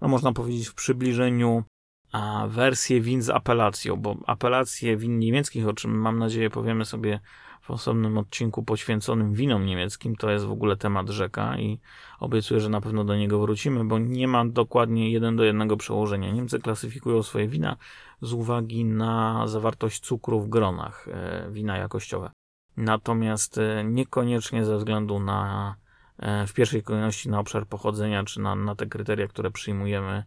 no 0.00 0.08
można 0.08 0.32
powiedzieć 0.32 0.68
w 0.68 0.74
przybliżeniu 0.74 1.64
a 2.12 2.46
wersje 2.48 3.00
win 3.00 3.22
z 3.22 3.30
apelacją, 3.30 3.96
bo 3.96 4.16
apelacje 4.26 4.96
win 4.96 5.18
niemieckich, 5.18 5.68
o 5.68 5.72
czym 5.72 5.98
mam 5.98 6.18
nadzieję 6.18 6.50
powiemy 6.50 6.84
sobie 6.84 7.20
w 7.60 7.70
osobnym 7.70 8.18
odcinku 8.18 8.62
poświęconym 8.62 9.32
winom 9.32 9.66
niemieckim, 9.66 10.16
to 10.16 10.30
jest 10.30 10.44
w 10.44 10.50
ogóle 10.50 10.76
temat 10.76 11.08
rzeka 11.08 11.58
i 11.58 11.80
obiecuję, 12.20 12.60
że 12.60 12.68
na 12.68 12.80
pewno 12.80 13.04
do 13.04 13.16
niego 13.16 13.40
wrócimy, 13.40 13.84
bo 13.84 13.98
nie 13.98 14.28
ma 14.28 14.44
dokładnie 14.44 15.10
jeden 15.10 15.36
do 15.36 15.44
jednego 15.44 15.76
przełożenia. 15.76 16.30
Niemcy 16.30 16.58
klasyfikują 16.58 17.22
swoje 17.22 17.48
wina 17.48 17.76
z 18.22 18.32
uwagi 18.32 18.84
na 18.84 19.48
zawartość 19.48 20.00
cukru 20.00 20.40
w 20.40 20.48
gronach, 20.48 21.08
e, 21.08 21.46
wina 21.50 21.76
jakościowe. 21.76 22.30
Natomiast 22.76 23.58
e, 23.58 23.84
niekoniecznie 23.84 24.64
ze 24.64 24.78
względu 24.78 25.20
na 25.20 25.74
e, 26.18 26.46
w 26.46 26.52
pierwszej 26.52 26.82
kolejności 26.82 27.30
na 27.30 27.40
obszar 27.40 27.66
pochodzenia, 27.66 28.24
czy 28.24 28.40
na, 28.40 28.54
na 28.54 28.74
te 28.74 28.86
kryteria, 28.86 29.28
które 29.28 29.50
przyjmujemy 29.50 30.24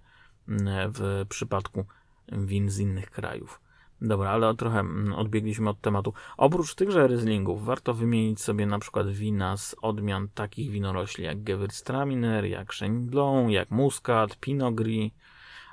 w 0.93 1.25
przypadku 1.30 1.86
win 2.32 2.69
z 2.69 2.80
innych 2.80 3.12
krajów. 3.12 3.62
Dobra, 4.02 4.30
ale 4.30 4.56
trochę 4.56 4.84
odbiegliśmy 5.15 5.69
od 5.69 5.82
tematu. 5.82 6.13
Oprócz 6.38 6.75
tychże 6.75 7.08
ryzlingów 7.08 7.65
warto 7.65 7.93
wymienić 7.93 8.41
sobie 8.41 8.65
na 8.65 8.80
przykład 8.80 9.10
wina 9.10 9.58
z 9.58 9.75
odmian 9.82 10.28
takich 10.34 10.71
winorośli 10.71 11.23
jak 11.23 11.38
Gewürztraminer, 11.38 12.43
jak 12.45 12.73
Chenin 12.73 13.10
Blanc, 13.10 13.52
jak 13.52 13.71
Muscat, 13.71 14.38
Pinot 14.39 14.75
Gris. 14.75 15.12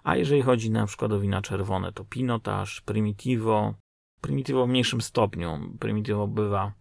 A 0.06 0.16
jeżeli 0.16 0.42
chodzi 0.42 0.70
na 0.70 0.86
przykład 0.86 1.12
o 1.12 1.20
wina 1.20 1.42
czerwone, 1.42 1.92
to 1.92 2.04
Pinotage, 2.04 2.70
Primitivo. 2.84 3.74
Primitivo 4.20 4.66
w 4.66 4.68
mniejszym 4.68 5.00
stopniu. 5.00 5.76
Primitivo 5.80 6.26
bywa, 6.26 6.72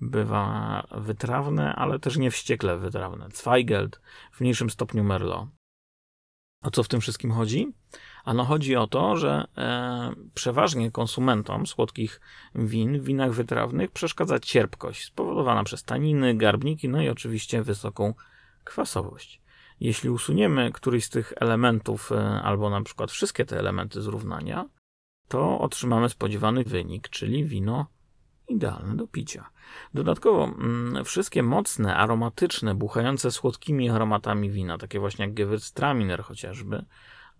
bywa 0.00 0.86
wytrawne, 0.90 1.74
ale 1.74 1.98
też 1.98 2.16
nie 2.16 2.30
wściekle 2.30 2.78
wytrawne. 2.78 3.28
Zweigelt, 3.32 4.00
w 4.32 4.40
mniejszym 4.40 4.70
stopniu 4.70 5.04
Merlot. 5.04 5.48
O 6.62 6.70
co 6.70 6.82
w 6.82 6.88
tym 6.88 7.00
wszystkim 7.00 7.32
chodzi? 7.32 7.72
Ano 8.24 8.44
chodzi 8.44 8.76
o 8.76 8.86
to, 8.86 9.16
że 9.16 9.44
e, 9.56 10.12
przeważnie 10.34 10.90
konsumentom 10.90 11.66
słodkich 11.66 12.20
win 12.54 13.00
w 13.00 13.04
winach 13.04 13.32
wytrawnych 13.32 13.90
przeszkadza 13.90 14.38
cierpkość 14.38 15.04
spowodowana 15.04 15.64
przez 15.64 15.82
taniny, 15.82 16.34
garbniki, 16.34 16.88
no 16.88 17.02
i 17.02 17.08
oczywiście 17.08 17.62
wysoką 17.62 18.14
kwasowość. 18.64 19.45
Jeśli 19.80 20.10
usuniemy 20.10 20.72
któryś 20.72 21.04
z 21.04 21.10
tych 21.10 21.32
elementów, 21.36 22.12
e, 22.12 22.42
albo 22.42 22.70
na 22.70 22.82
przykład 22.82 23.10
wszystkie 23.10 23.44
te 23.44 23.58
elementy 23.58 24.02
zrównania, 24.02 24.68
to 25.28 25.60
otrzymamy 25.60 26.08
spodziewany 26.08 26.64
wynik, 26.64 27.08
czyli 27.08 27.44
wino 27.44 27.86
idealne 28.48 28.96
do 28.96 29.06
picia. 29.06 29.50
Dodatkowo 29.94 30.44
mm, 30.44 31.04
wszystkie 31.04 31.42
mocne, 31.42 31.96
aromatyczne, 31.96 32.74
buchające 32.74 33.30
słodkimi 33.30 33.90
aromatami 33.90 34.50
wina, 34.50 34.78
takie 34.78 35.00
właśnie 35.00 35.24
jak 35.24 35.34
Gewürztraminer 35.34 36.22
chociażby, 36.22 36.84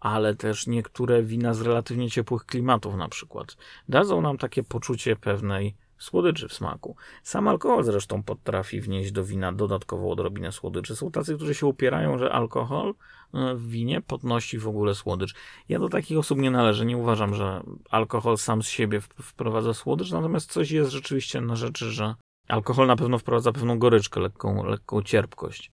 ale 0.01 0.35
też 0.35 0.67
niektóre 0.67 1.23
wina 1.23 1.55
z 1.55 1.61
relatywnie 1.61 2.11
ciepłych 2.11 2.45
klimatów 2.45 2.95
na 2.95 3.09
przykład, 3.09 3.57
dadzą 3.89 4.21
nam 4.21 4.39
takie 4.39 4.63
poczucie 4.63 5.17
pewnej 5.17 5.77
słodyczy 5.99 6.49
w 6.49 6.53
smaku. 6.53 6.97
Sam 7.23 7.49
alkohol 7.49 7.85
zresztą 7.85 8.23
potrafi 8.23 8.81
wnieść 8.81 9.13
do 9.13 9.25
wina 9.25 9.53
dodatkową 9.53 10.11
odrobinę 10.11 10.53
słodyczy. 10.53 10.97
Są 10.97 11.11
tacy, 11.11 11.37
którzy 11.37 11.55
się 11.55 11.67
upierają, 11.67 12.19
że 12.19 12.33
alkohol 12.33 12.95
e, 13.35 13.55
w 13.55 13.69
winie 13.69 14.01
podnosi 14.01 14.59
w 14.59 14.69
ogóle 14.69 14.95
słodycz. 14.95 15.35
Ja 15.69 15.79
do 15.79 15.89
takich 15.89 16.19
osób 16.19 16.39
nie 16.39 16.51
należę. 16.51 16.87
Nie 16.87 16.97
uważam, 16.97 17.35
że 17.35 17.63
alkohol 17.91 18.39
sam 18.39 18.63
z 18.63 18.69
siebie 18.69 19.01
wprowadza 19.01 19.75
słodycz, 19.75 20.11
natomiast 20.11 20.53
coś 20.53 20.71
jest 20.71 20.91
rzeczywiście 20.91 21.41
na 21.41 21.57
rzeczy, 21.57 21.91
że 21.91 22.15
alkohol 22.49 22.87
na 22.87 22.97
pewno 22.97 23.19
wprowadza 23.19 23.53
pewną 23.53 23.79
goryczkę, 23.79 24.21
lekką, 24.21 24.65
lekką 24.65 25.03
cierpkość. 25.03 25.73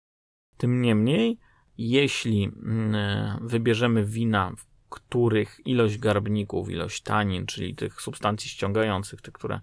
Tym 0.58 0.82
niemniej, 0.82 1.40
jeśli 1.78 2.44
mm, 2.44 2.96
e, 2.96 3.40
wybierzemy 3.42 4.06
wina, 4.06 4.52
w 4.58 4.72
których 4.92 5.68
ilość 5.68 5.98
garbników, 5.98 6.70
ilość 6.70 7.02
tanin, 7.02 7.46
czyli 7.46 7.76
tych 7.76 8.02
substancji 8.02 8.50
ściągających, 8.50 9.22
te, 9.22 9.32
które 9.32 9.60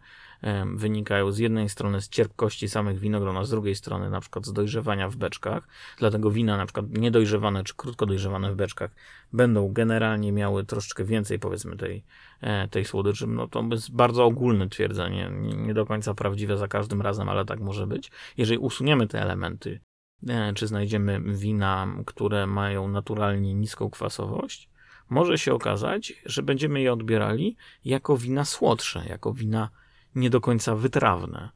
wynikają 0.74 1.32
z 1.32 1.38
jednej 1.38 1.68
strony 1.68 2.00
z 2.00 2.08
cierpkości 2.08 2.68
samych 2.68 2.98
winogron, 2.98 3.36
a 3.36 3.44
z 3.44 3.50
drugiej 3.50 3.74
strony 3.74 4.10
na 4.10 4.20
przykład 4.20 4.46
z 4.46 4.52
dojrzewania 4.52 5.08
w 5.08 5.16
beczkach. 5.16 5.68
Dlatego 5.98 6.30
wina 6.30 6.56
na 6.56 6.66
przykład 6.66 6.86
niedojrzewane 6.90 7.64
czy 7.64 7.74
krótko 7.76 8.06
dojrzewane 8.06 8.52
w 8.52 8.56
beczkach 8.56 8.90
będą 9.32 9.72
generalnie 9.72 10.32
miały 10.32 10.64
troszeczkę 10.64 11.04
więcej 11.04 11.38
powiedzmy 11.38 11.76
tej, 11.76 12.04
e, 12.40 12.68
tej 12.68 12.84
słodyczy. 12.84 13.26
No 13.26 13.48
to 13.48 13.64
jest 13.70 13.92
bardzo 13.92 14.24
ogólne 14.24 14.68
twierdzenie, 14.68 15.30
nie 15.56 15.74
do 15.74 15.86
końca 15.86 16.14
prawdziwe 16.14 16.56
za 16.56 16.68
każdym 16.68 17.02
razem, 17.02 17.28
ale 17.28 17.44
tak 17.44 17.60
może 17.60 17.86
być. 17.86 18.10
Jeżeli 18.36 18.58
usuniemy 18.58 19.06
te 19.06 19.22
elementy, 19.22 19.80
e, 20.28 20.52
czy 20.54 20.66
znajdziemy 20.66 21.20
wina, 21.20 21.88
które 22.06 22.46
mają 22.46 22.88
naturalnie 22.88 23.54
niską 23.54 23.90
kwasowość, 23.90 24.70
może 25.10 25.38
się 25.38 25.54
okazać, 25.54 26.14
że 26.24 26.42
będziemy 26.42 26.80
je 26.80 26.92
odbierali 26.92 27.56
jako 27.84 28.16
wina 28.16 28.44
słodsze, 28.44 29.04
jako 29.08 29.32
wina 29.32 29.70
nie 30.18 30.30
do 30.30 30.40
końca 30.40 30.74
wytrawne. 30.74 31.50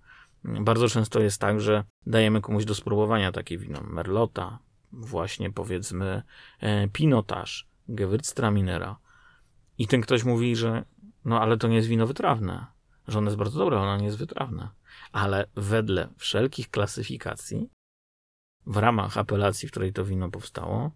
Bardzo 0.45 0.89
często 0.89 1.21
jest 1.21 1.41
tak, 1.41 1.61
że 1.61 1.85
dajemy 2.07 2.41
komuś 2.41 2.65
do 2.65 2.75
spróbowania 2.75 3.33
takie 3.33 3.59
wino 3.59 3.81
Merlota, 3.81 4.59
właśnie 4.93 5.53
powiedzmy 5.53 6.23
e, 6.61 6.89
Pinotage, 6.89 7.53
Gewürztraminera 7.89 8.97
i 9.79 9.87
ten 9.87 10.01
ktoś 10.01 10.25
mówi, 10.25 10.57
że 10.57 10.85
no 11.25 11.41
ale 11.41 11.57
to 11.57 11.69
nie 11.69 11.77
jest 11.77 11.89
wino 11.89 12.07
wytrawne, 12.07 12.67
że 13.09 13.19
ono 13.19 13.27
jest 13.27 13.39
bardzo 13.39 13.59
dobre, 13.59 13.81
ono 13.81 13.97
nie 13.97 14.05
jest 14.05 14.19
wytrawne. 14.19 14.69
Ale 15.13 15.47
wedle 15.55 16.09
wszelkich 16.17 16.71
klasyfikacji, 16.71 17.71
w 18.67 18.77
ramach 18.77 19.19
apelacji, 19.19 19.69
w 19.69 19.71
której 19.71 19.93
to 19.93 20.05
wino 20.05 20.31
powstało, 20.31 20.91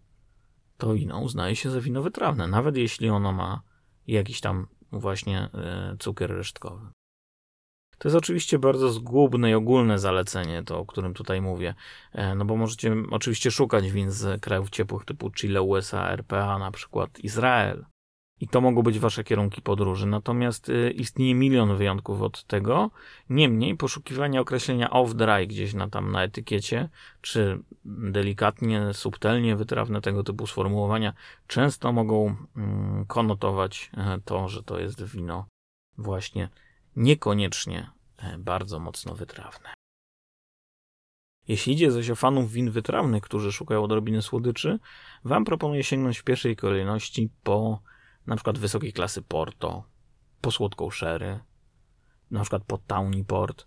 to 0.78 0.94
wino 0.94 1.20
uznaje 1.20 1.56
się 1.56 1.70
za 1.70 1.80
wino 1.80 2.02
wytrawne, 2.02 2.46
nawet 2.46 2.76
jeśli 2.76 3.10
ono 3.10 3.32
ma 3.32 3.62
jakiś 4.06 4.40
tam 4.40 4.66
właśnie 4.92 5.40
e, 5.40 5.96
cukier 5.98 6.30
resztkowy. 6.30 6.86
To 7.98 8.08
jest 8.08 8.16
oczywiście 8.16 8.58
bardzo 8.58 8.90
zgubne 8.90 9.50
i 9.50 9.54
ogólne 9.54 9.98
zalecenie, 9.98 10.62
to 10.62 10.78
o 10.78 10.86
którym 10.86 11.14
tutaj 11.14 11.40
mówię. 11.40 11.74
E, 12.12 12.34
no 12.34 12.44
bo 12.44 12.56
możecie 12.56 12.96
oczywiście 13.10 13.50
szukać 13.50 13.90
win 13.90 14.10
z 14.10 14.40
krajów 14.40 14.70
ciepłych 14.70 15.04
typu 15.04 15.30
Chile, 15.30 15.62
USA, 15.62 16.08
RPA, 16.08 16.58
na 16.58 16.70
przykład 16.70 17.18
Izrael. 17.18 17.84
I 18.40 18.48
to 18.48 18.60
mogą 18.60 18.82
być 18.82 18.98
wasze 18.98 19.24
kierunki 19.24 19.62
podróży. 19.62 20.06
Natomiast 20.06 20.68
y, 20.68 20.90
istnieje 20.90 21.34
milion 21.34 21.76
wyjątków 21.76 22.22
od 22.22 22.44
tego. 22.44 22.90
Niemniej 23.30 23.76
poszukiwanie 23.76 24.40
określenia 24.40 24.90
off-dry 24.90 25.46
gdzieś 25.46 25.74
na 25.74 25.88
tam 25.88 26.12
na 26.12 26.22
etykiecie, 26.22 26.88
czy 27.20 27.62
delikatnie, 27.84 28.94
subtelnie 28.94 29.56
wytrawne 29.56 30.00
tego 30.00 30.22
typu 30.22 30.46
sformułowania, 30.46 31.12
często 31.46 31.92
mogą 31.92 32.36
mm, 32.56 33.04
konotować 33.06 33.90
e, 33.96 34.18
to, 34.24 34.48
że 34.48 34.62
to 34.62 34.78
jest 34.78 35.04
wino 35.04 35.46
właśnie 35.98 36.48
niekoniecznie 36.96 37.90
e, 38.16 38.38
bardzo 38.38 38.78
mocno 38.78 39.14
wytrawne. 39.14 39.74
Jeśli 41.48 41.72
idzie 41.72 41.90
zaś 41.90 42.10
o 42.10 42.16
fanów 42.16 42.52
win 42.52 42.70
wytrawnych, 42.70 43.22
którzy 43.22 43.52
szukają 43.52 43.82
odrobiny 43.82 44.22
słodyczy, 44.22 44.78
Wam 45.24 45.44
proponuję 45.44 45.84
sięgnąć 45.84 46.18
w 46.18 46.24
pierwszej 46.24 46.56
kolejności 46.56 47.30
po 47.42 47.82
na 48.26 48.36
przykład 48.36 48.58
wysokiej 48.58 48.92
klasy 48.92 49.22
Porto, 49.22 49.84
po 50.40 50.50
słodką 50.50 50.90
sherry, 50.90 51.40
na 52.30 52.40
przykład 52.40 52.64
po 52.64 52.78
Tawny 52.78 53.24
Port. 53.24 53.66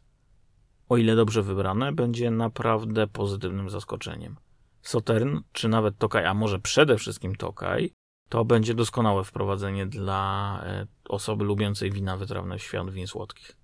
O 0.90 0.98
ile 0.98 1.16
dobrze 1.16 1.44
wybrane, 1.44 1.92
będzie 1.92 2.32
naprawdę 2.32 3.08
pozytywnym 3.08 3.70
zaskoczeniem. 3.70 4.36
Sautern, 4.82 5.40
czy 5.52 5.68
nawet 5.68 5.98
Tokaj, 5.98 6.26
a 6.26 6.34
może 6.34 6.60
przede 6.60 6.98
wszystkim 6.98 7.36
Tokaj, 7.36 7.94
to 8.30 8.46
będzie 8.46 8.74
doskonałe 8.74 9.24
wprowadzenie 9.24 9.86
dla 9.86 10.62
e, 10.66 10.88
osoby 11.10 11.44
lubiącej 11.44 11.92
wina 11.92 12.18
wytrawne 12.18 12.58
w 12.58 12.64
świat 12.64 12.90
win 12.90 13.08
słodkich. 13.08 13.58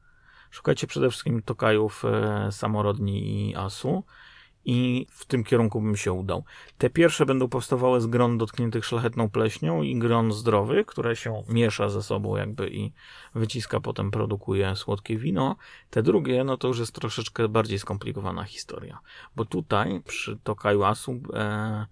Szukajcie 0.51 0.87
przede 0.87 1.09
wszystkim 1.09 1.41
tokajów 1.41 2.05
e, 2.05 2.51
samorodni 2.51 3.49
i 3.49 3.55
asu 3.55 4.03
i 4.65 5.07
w 5.09 5.25
tym 5.25 5.43
kierunku 5.43 5.81
bym 5.81 5.95
się 5.95 6.13
udał. 6.13 6.43
Te 6.77 6.89
pierwsze 6.89 7.25
będą 7.25 7.49
powstawały 7.49 8.01
z 8.01 8.07
gron 8.07 8.37
dotkniętych 8.37 8.85
szlachetną 8.85 9.29
pleśnią 9.29 9.81
i 9.81 9.99
gron 9.99 10.31
zdrowych, 10.31 10.85
które 10.85 11.15
się 11.15 11.43
miesza 11.49 11.89
ze 11.89 12.03
sobą 12.03 12.37
jakby 12.37 12.69
i 12.69 12.93
wyciska, 13.35 13.79
potem 13.79 14.11
produkuje 14.11 14.75
słodkie 14.75 15.17
wino. 15.17 15.55
Te 15.89 16.03
drugie, 16.03 16.43
no 16.43 16.57
to 16.57 16.67
już 16.67 16.79
jest 16.79 16.95
troszeczkę 16.95 17.47
bardziej 17.47 17.79
skomplikowana 17.79 18.43
historia, 18.43 18.99
bo 19.35 19.45
tutaj 19.45 20.01
przy 20.05 20.37
tokaju 20.43 20.83
asu 20.83 21.21
e, 21.33 21.85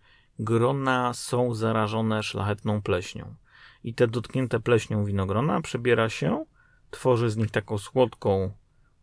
grona 0.43 1.13
są 1.13 1.53
zarażone 1.53 2.23
szlachetną 2.23 2.82
pleśnią. 2.82 3.36
I 3.84 3.93
te 3.93 4.08
dotknięte 4.08 4.60
pleśnią 4.60 5.06
winogrona 5.06 5.62
przebiera 5.62 6.10
się, 6.10 6.45
tworzy 6.91 7.29
z 7.29 7.38
nich 7.38 7.51
taką 7.51 7.77
słodką, 7.77 8.51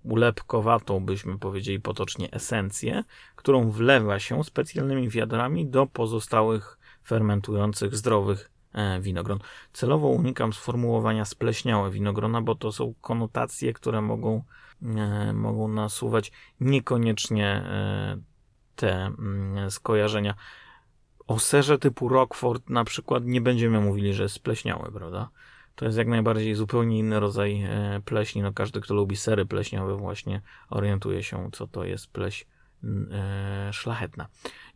ulepkowatą, 0.02 1.04
byśmy 1.04 1.38
powiedzieli 1.38 1.80
potocznie, 1.80 2.30
esencję, 2.30 3.04
którą 3.36 3.70
wlewa 3.70 4.18
się 4.18 4.44
specjalnymi 4.44 5.08
wiadrami 5.08 5.66
do 5.66 5.86
pozostałych 5.86 6.78
fermentujących, 7.04 7.96
zdrowych 7.96 8.50
e, 8.72 9.00
winogron. 9.00 9.38
Celowo 9.72 10.08
unikam 10.08 10.52
sformułowania 10.52 11.24
spleśniałe 11.24 11.90
winogrona, 11.90 12.42
bo 12.42 12.54
to 12.54 12.72
są 12.72 12.94
konotacje, 13.00 13.72
które 13.72 14.02
mogą, 14.02 14.42
e, 14.82 15.32
mogą 15.32 15.68
nasuwać 15.68 16.32
niekoniecznie 16.60 17.46
e, 17.46 18.20
te 18.76 19.06
mm, 19.06 19.70
skojarzenia 19.70 20.34
O 21.30 21.38
serze 21.38 21.78
typu 21.78 22.08
Rockford 22.08 22.70
na 22.70 22.84
przykład 22.84 23.24
nie 23.24 23.40
będziemy 23.40 23.80
mówili, 23.80 24.14
że 24.14 24.22
jest 24.22 24.34
spleśniały, 24.34 24.92
prawda? 24.92 25.30
To 25.74 25.84
jest 25.84 25.98
jak 25.98 26.08
najbardziej 26.08 26.54
zupełnie 26.54 26.98
inny 26.98 27.20
rodzaj 27.20 27.62
e, 27.62 28.00
pleśni. 28.04 28.42
No 28.42 28.52
każdy, 28.52 28.80
kto 28.80 28.94
lubi 28.94 29.16
sery 29.16 29.46
pleśniowe 29.46 29.96
właśnie 29.96 30.40
orientuje 30.70 31.22
się, 31.22 31.50
co 31.52 31.66
to 31.66 31.84
jest 31.84 32.06
pleś 32.06 32.46
e, 32.84 33.70
szlachetna. 33.72 34.28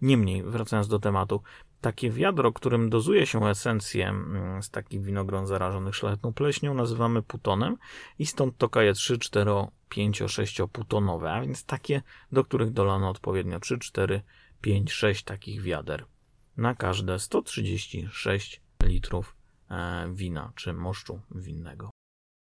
Niemniej, 0.02 0.42
wracając 0.42 0.88
do 0.88 0.98
tematu, 0.98 1.42
takie 1.80 2.10
wiadro, 2.10 2.52
którym 2.52 2.90
dozuje 2.90 3.26
się 3.26 3.46
esencję 3.46 4.14
z 4.60 4.70
takich 4.70 5.02
winogron 5.02 5.46
zarażonych 5.46 5.96
szlachetną 5.96 6.32
pleśnią, 6.32 6.74
nazywamy 6.74 7.22
putonem 7.22 7.76
i 8.18 8.26
stąd 8.26 8.58
to 8.58 8.68
kaje 8.68 8.92
3, 8.92 9.18
4, 9.18 9.50
5, 9.88 10.22
6 10.26 10.60
putonowe, 10.72 11.32
a 11.32 11.40
więc 11.40 11.64
takie, 11.64 12.02
do 12.32 12.44
których 12.44 12.70
dolano 12.70 13.10
odpowiednio 13.10 13.60
3, 13.60 13.78
4, 13.78 14.22
5, 14.60 14.92
6 14.92 15.24
takich 15.24 15.62
wiader 15.62 16.04
na 16.56 16.74
każde 16.74 17.18
136 17.18 18.60
litrów 18.82 19.36
e, 19.70 20.08
wina 20.14 20.52
czy 20.54 20.72
moszczu 20.72 21.20
winnego. 21.30 21.90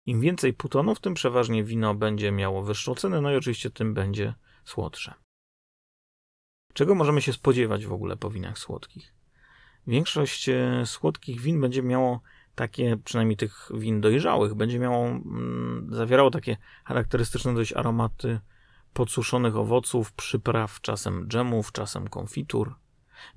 Im 0.07 0.21
więcej 0.21 0.53
putonów, 0.53 1.01
tym 1.01 1.15
przeważnie 1.15 1.65
wino 1.65 1.95
będzie 1.95 2.33
miało 2.33 2.63
wyższą 2.63 2.95
cenę, 2.95 3.21
no 3.21 3.33
i 3.33 3.37
oczywiście 3.37 3.71
tym 3.71 3.95
będzie 3.95 4.35
słodsze. 4.65 5.15
Czego 6.73 6.95
możemy 6.95 7.23
się 7.23 7.33
spodziewać 7.33 7.87
w 7.87 7.93
ogóle 7.93 8.17
po 8.17 8.31
winach 8.31 8.59
słodkich? 8.59 9.15
Większość 9.87 10.49
e, 10.49 10.83
słodkich 10.87 11.41
win 11.41 11.61
będzie 11.61 11.83
miało 11.83 12.21
takie, 12.55 12.97
przynajmniej 13.05 13.37
tych 13.37 13.69
win 13.75 14.01
dojrzałych, 14.01 14.55
będzie 14.55 14.79
miało, 14.79 15.07
mm, 15.07 15.89
zawierało 15.91 16.31
takie 16.31 16.57
charakterystyczne 16.85 17.55
dość 17.55 17.73
aromaty 17.73 18.41
podsuszonych 18.93 19.57
owoców, 19.57 20.13
przypraw, 20.13 20.81
czasem 20.81 21.29
dżemów, 21.29 21.73
czasem 21.73 22.09
konfitur. 22.09 22.75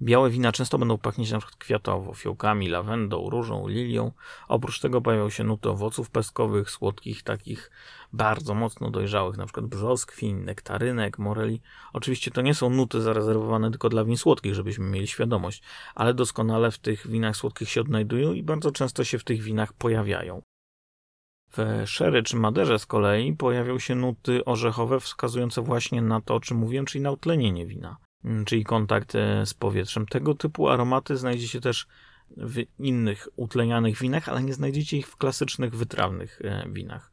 Białe 0.02 0.30
wina 0.30 0.52
często 0.52 0.78
będą 0.78 0.98
pachnieć 0.98 1.30
przykład 1.30 1.56
kwiatowo, 1.56 2.14
fiołkami, 2.14 2.68
lawendą, 2.68 3.30
różą, 3.30 3.68
lilią. 3.68 4.12
Oprócz 4.48 4.80
tego 4.80 5.02
pojawią 5.02 5.30
się 5.30 5.44
nuty 5.44 5.70
owoców 5.70 6.10
pestkowych, 6.10 6.72
słodkich, 6.72 7.24
takich 7.24 7.72
bardzo 8.14 8.54
mocno 8.54 8.92
dojrzałych, 8.92 9.38
przykład 9.46 9.66
brzoskwin, 9.66 10.46
nektarynek, 10.46 11.20
moreli. 11.20 11.62
Oczywiście 11.94 12.32
to 12.32 12.42
nie 12.42 12.54
są 12.54 12.70
nuty 12.70 13.02
zarezerwowane 13.02 13.72
tylko 13.72 13.90
dla 13.90 14.06
win 14.06 14.18
słodkich, 14.18 14.56
żebyśmy 14.56 14.86
mieli 14.86 15.08
świadomość, 15.08 15.64
ale 15.96 16.14
doskonale 16.14 16.72
w 16.72 16.78
tych 16.78 17.08
winach 17.08 17.36
słodkich 17.36 17.70
się 17.70 17.82
odnajdują 17.82 18.34
i 18.34 18.44
bardzo 18.44 18.72
często 18.72 19.04
się 19.04 19.20
w 19.20 19.24
tych 19.24 19.42
winach 19.42 19.74
pojawiają. 19.74 20.42
W 21.58 21.84
sherry 21.86 22.24
czy 22.24 22.36
maderze 22.36 22.80
z 22.80 22.86
kolei 22.86 23.34
pojawią 23.34 23.80
się 23.80 23.96
nuty 23.96 24.46
orzechowe 24.46 25.00
wskazujące 25.00 25.62
właśnie 25.62 26.02
na 26.02 26.22
to, 26.22 26.36
o 26.36 26.40
czym 26.40 26.58
mówiłem, 26.58 26.86
czyli 26.86 27.02
na 27.02 27.12
utlenienie 27.12 27.66
wina. 27.66 27.98
Mm, 28.26 28.46
czyli 28.46 28.64
kontakt 28.64 29.16
e, 29.16 29.46
z 29.46 29.54
powietrzem. 29.54 30.06
Tego 30.06 30.36
typu 30.36 30.70
aromaty 30.70 31.18
znajdziecie 31.18 31.62
też 31.62 31.88
w 32.38 32.64
innych 32.80 33.28
utlenianych 33.36 34.00
winach, 34.00 34.30
ale 34.30 34.44
nie 34.44 34.54
znajdziecie 34.54 34.98
ich 34.98 35.08
w 35.08 35.18
klasycznych 35.18 35.76
wytrawnych 35.76 36.42
e, 36.44 36.70
winach. 36.70 37.12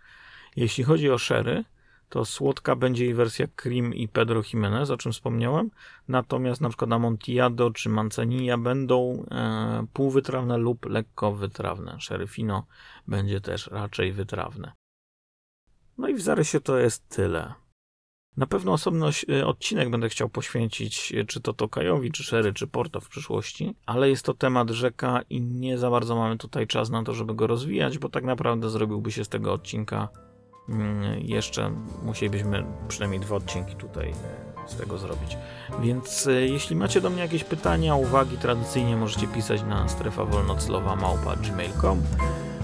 Jeśli 0.57 0.85
chodzi 0.85 1.11
o 1.11 1.18
sherry, 1.18 1.64
to 2.09 2.25
słodka 2.25 2.77
będzie 2.77 3.05
jej 3.05 3.14
wersja 3.14 3.46
Cream 3.57 3.94
i 3.94 4.09
Pedro 4.09 4.42
Jimenez, 4.53 4.90
o 4.90 4.96
czym 4.96 5.12
wspomniałem. 5.12 5.70
Natomiast 6.09 6.61
na 6.61 6.68
przykład 6.68 6.92
Amontillado 6.92 7.70
czy 7.70 7.88
Manzanilla 7.88 8.59
będą 8.59 9.25
e, 9.31 9.87
półwytrawne 9.92 10.59
lub 10.59 10.87
lekko 10.87 11.33
wytrawne. 11.33 11.96
Sherry 12.01 12.27
Fino 12.27 12.66
będzie 13.09 13.40
też 13.40 13.66
raczej 13.66 14.12
wytrawne. 14.12 14.72
No 15.98 16.09
i 16.09 16.14
w 16.14 16.22
zarysie 16.22 16.61
to 16.61 16.79
jest 16.79 17.09
tyle. 17.09 17.62
Na 18.37 18.47
pewno 18.47 18.73
osobny 18.73 19.07
y, 19.29 19.47
odcinek 19.47 19.90
będę 19.90 20.09
chciał 20.09 20.29
poświęcić 20.29 21.12
y, 21.12 21.25
czy 21.25 21.40
to 21.40 21.53
Tokajowi, 21.53 22.12
czy 22.12 22.25
Sherry, 22.25 22.53
czy 22.53 22.66
Porto 22.66 23.01
w 23.01 23.09
przyszłości, 23.09 23.75
ale 23.87 24.09
jest 24.09 24.25
to 24.25 24.35
temat 24.35 24.71
rzeka 24.71 25.21
i 25.31 25.40
nie 25.40 25.79
za 25.79 25.90
bardzo 25.90 26.16
mamy 26.16 26.38
tutaj 26.38 26.66
czas 26.66 26.90
na 26.90 27.03
to, 27.03 27.14
żeby 27.14 27.35
go 27.35 27.47
rozwijać, 27.47 27.99
bo 27.99 28.09
tak 28.09 28.25
naprawdę 28.25 28.71
zrobiłby 28.71 29.12
się 29.12 29.25
z 29.25 29.29
tego 29.29 29.53
odcinka 29.53 30.09
mm, 30.68 31.21
jeszcze 31.21 31.73
musielibyśmy 32.03 32.64
przynajmniej 32.88 33.21
dwa 33.21 33.37
odcinki 33.37 33.75
tutaj 33.75 34.11
y, 34.11 34.14
z 34.66 34.77
tego 34.77 34.99
zrobić. 34.99 35.37
Więc 35.83 36.29
jeśli 36.40 36.77
macie 36.77 37.01
do 37.01 37.11
mnie 37.11 37.23
jakieś 37.23 37.45
pytania, 37.45 37.95
uwagi, 37.95 38.37
tradycyjnie 38.38 38.97
możecie 38.97 39.27
pisać 39.27 39.62
na 39.62 39.88
strefa 39.88 40.25
wolnoclowa 40.25 40.97
małpa 40.97 41.37
gmail.com, 41.37 42.03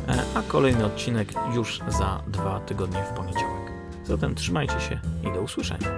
e, 0.08 0.24
a 0.34 0.42
kolejny 0.42 0.84
odcinek 0.84 1.32
już 1.54 1.80
za 1.88 2.22
dwa 2.26 2.60
tygodnie 2.60 3.02
w 3.02 3.16
poniedziałek. 3.16 3.67
Zatem 4.08 4.34
trzymajcie 4.34 4.80
się 4.80 5.00
i 5.30 5.34
do 5.34 5.40
usłyszenia. 5.40 5.88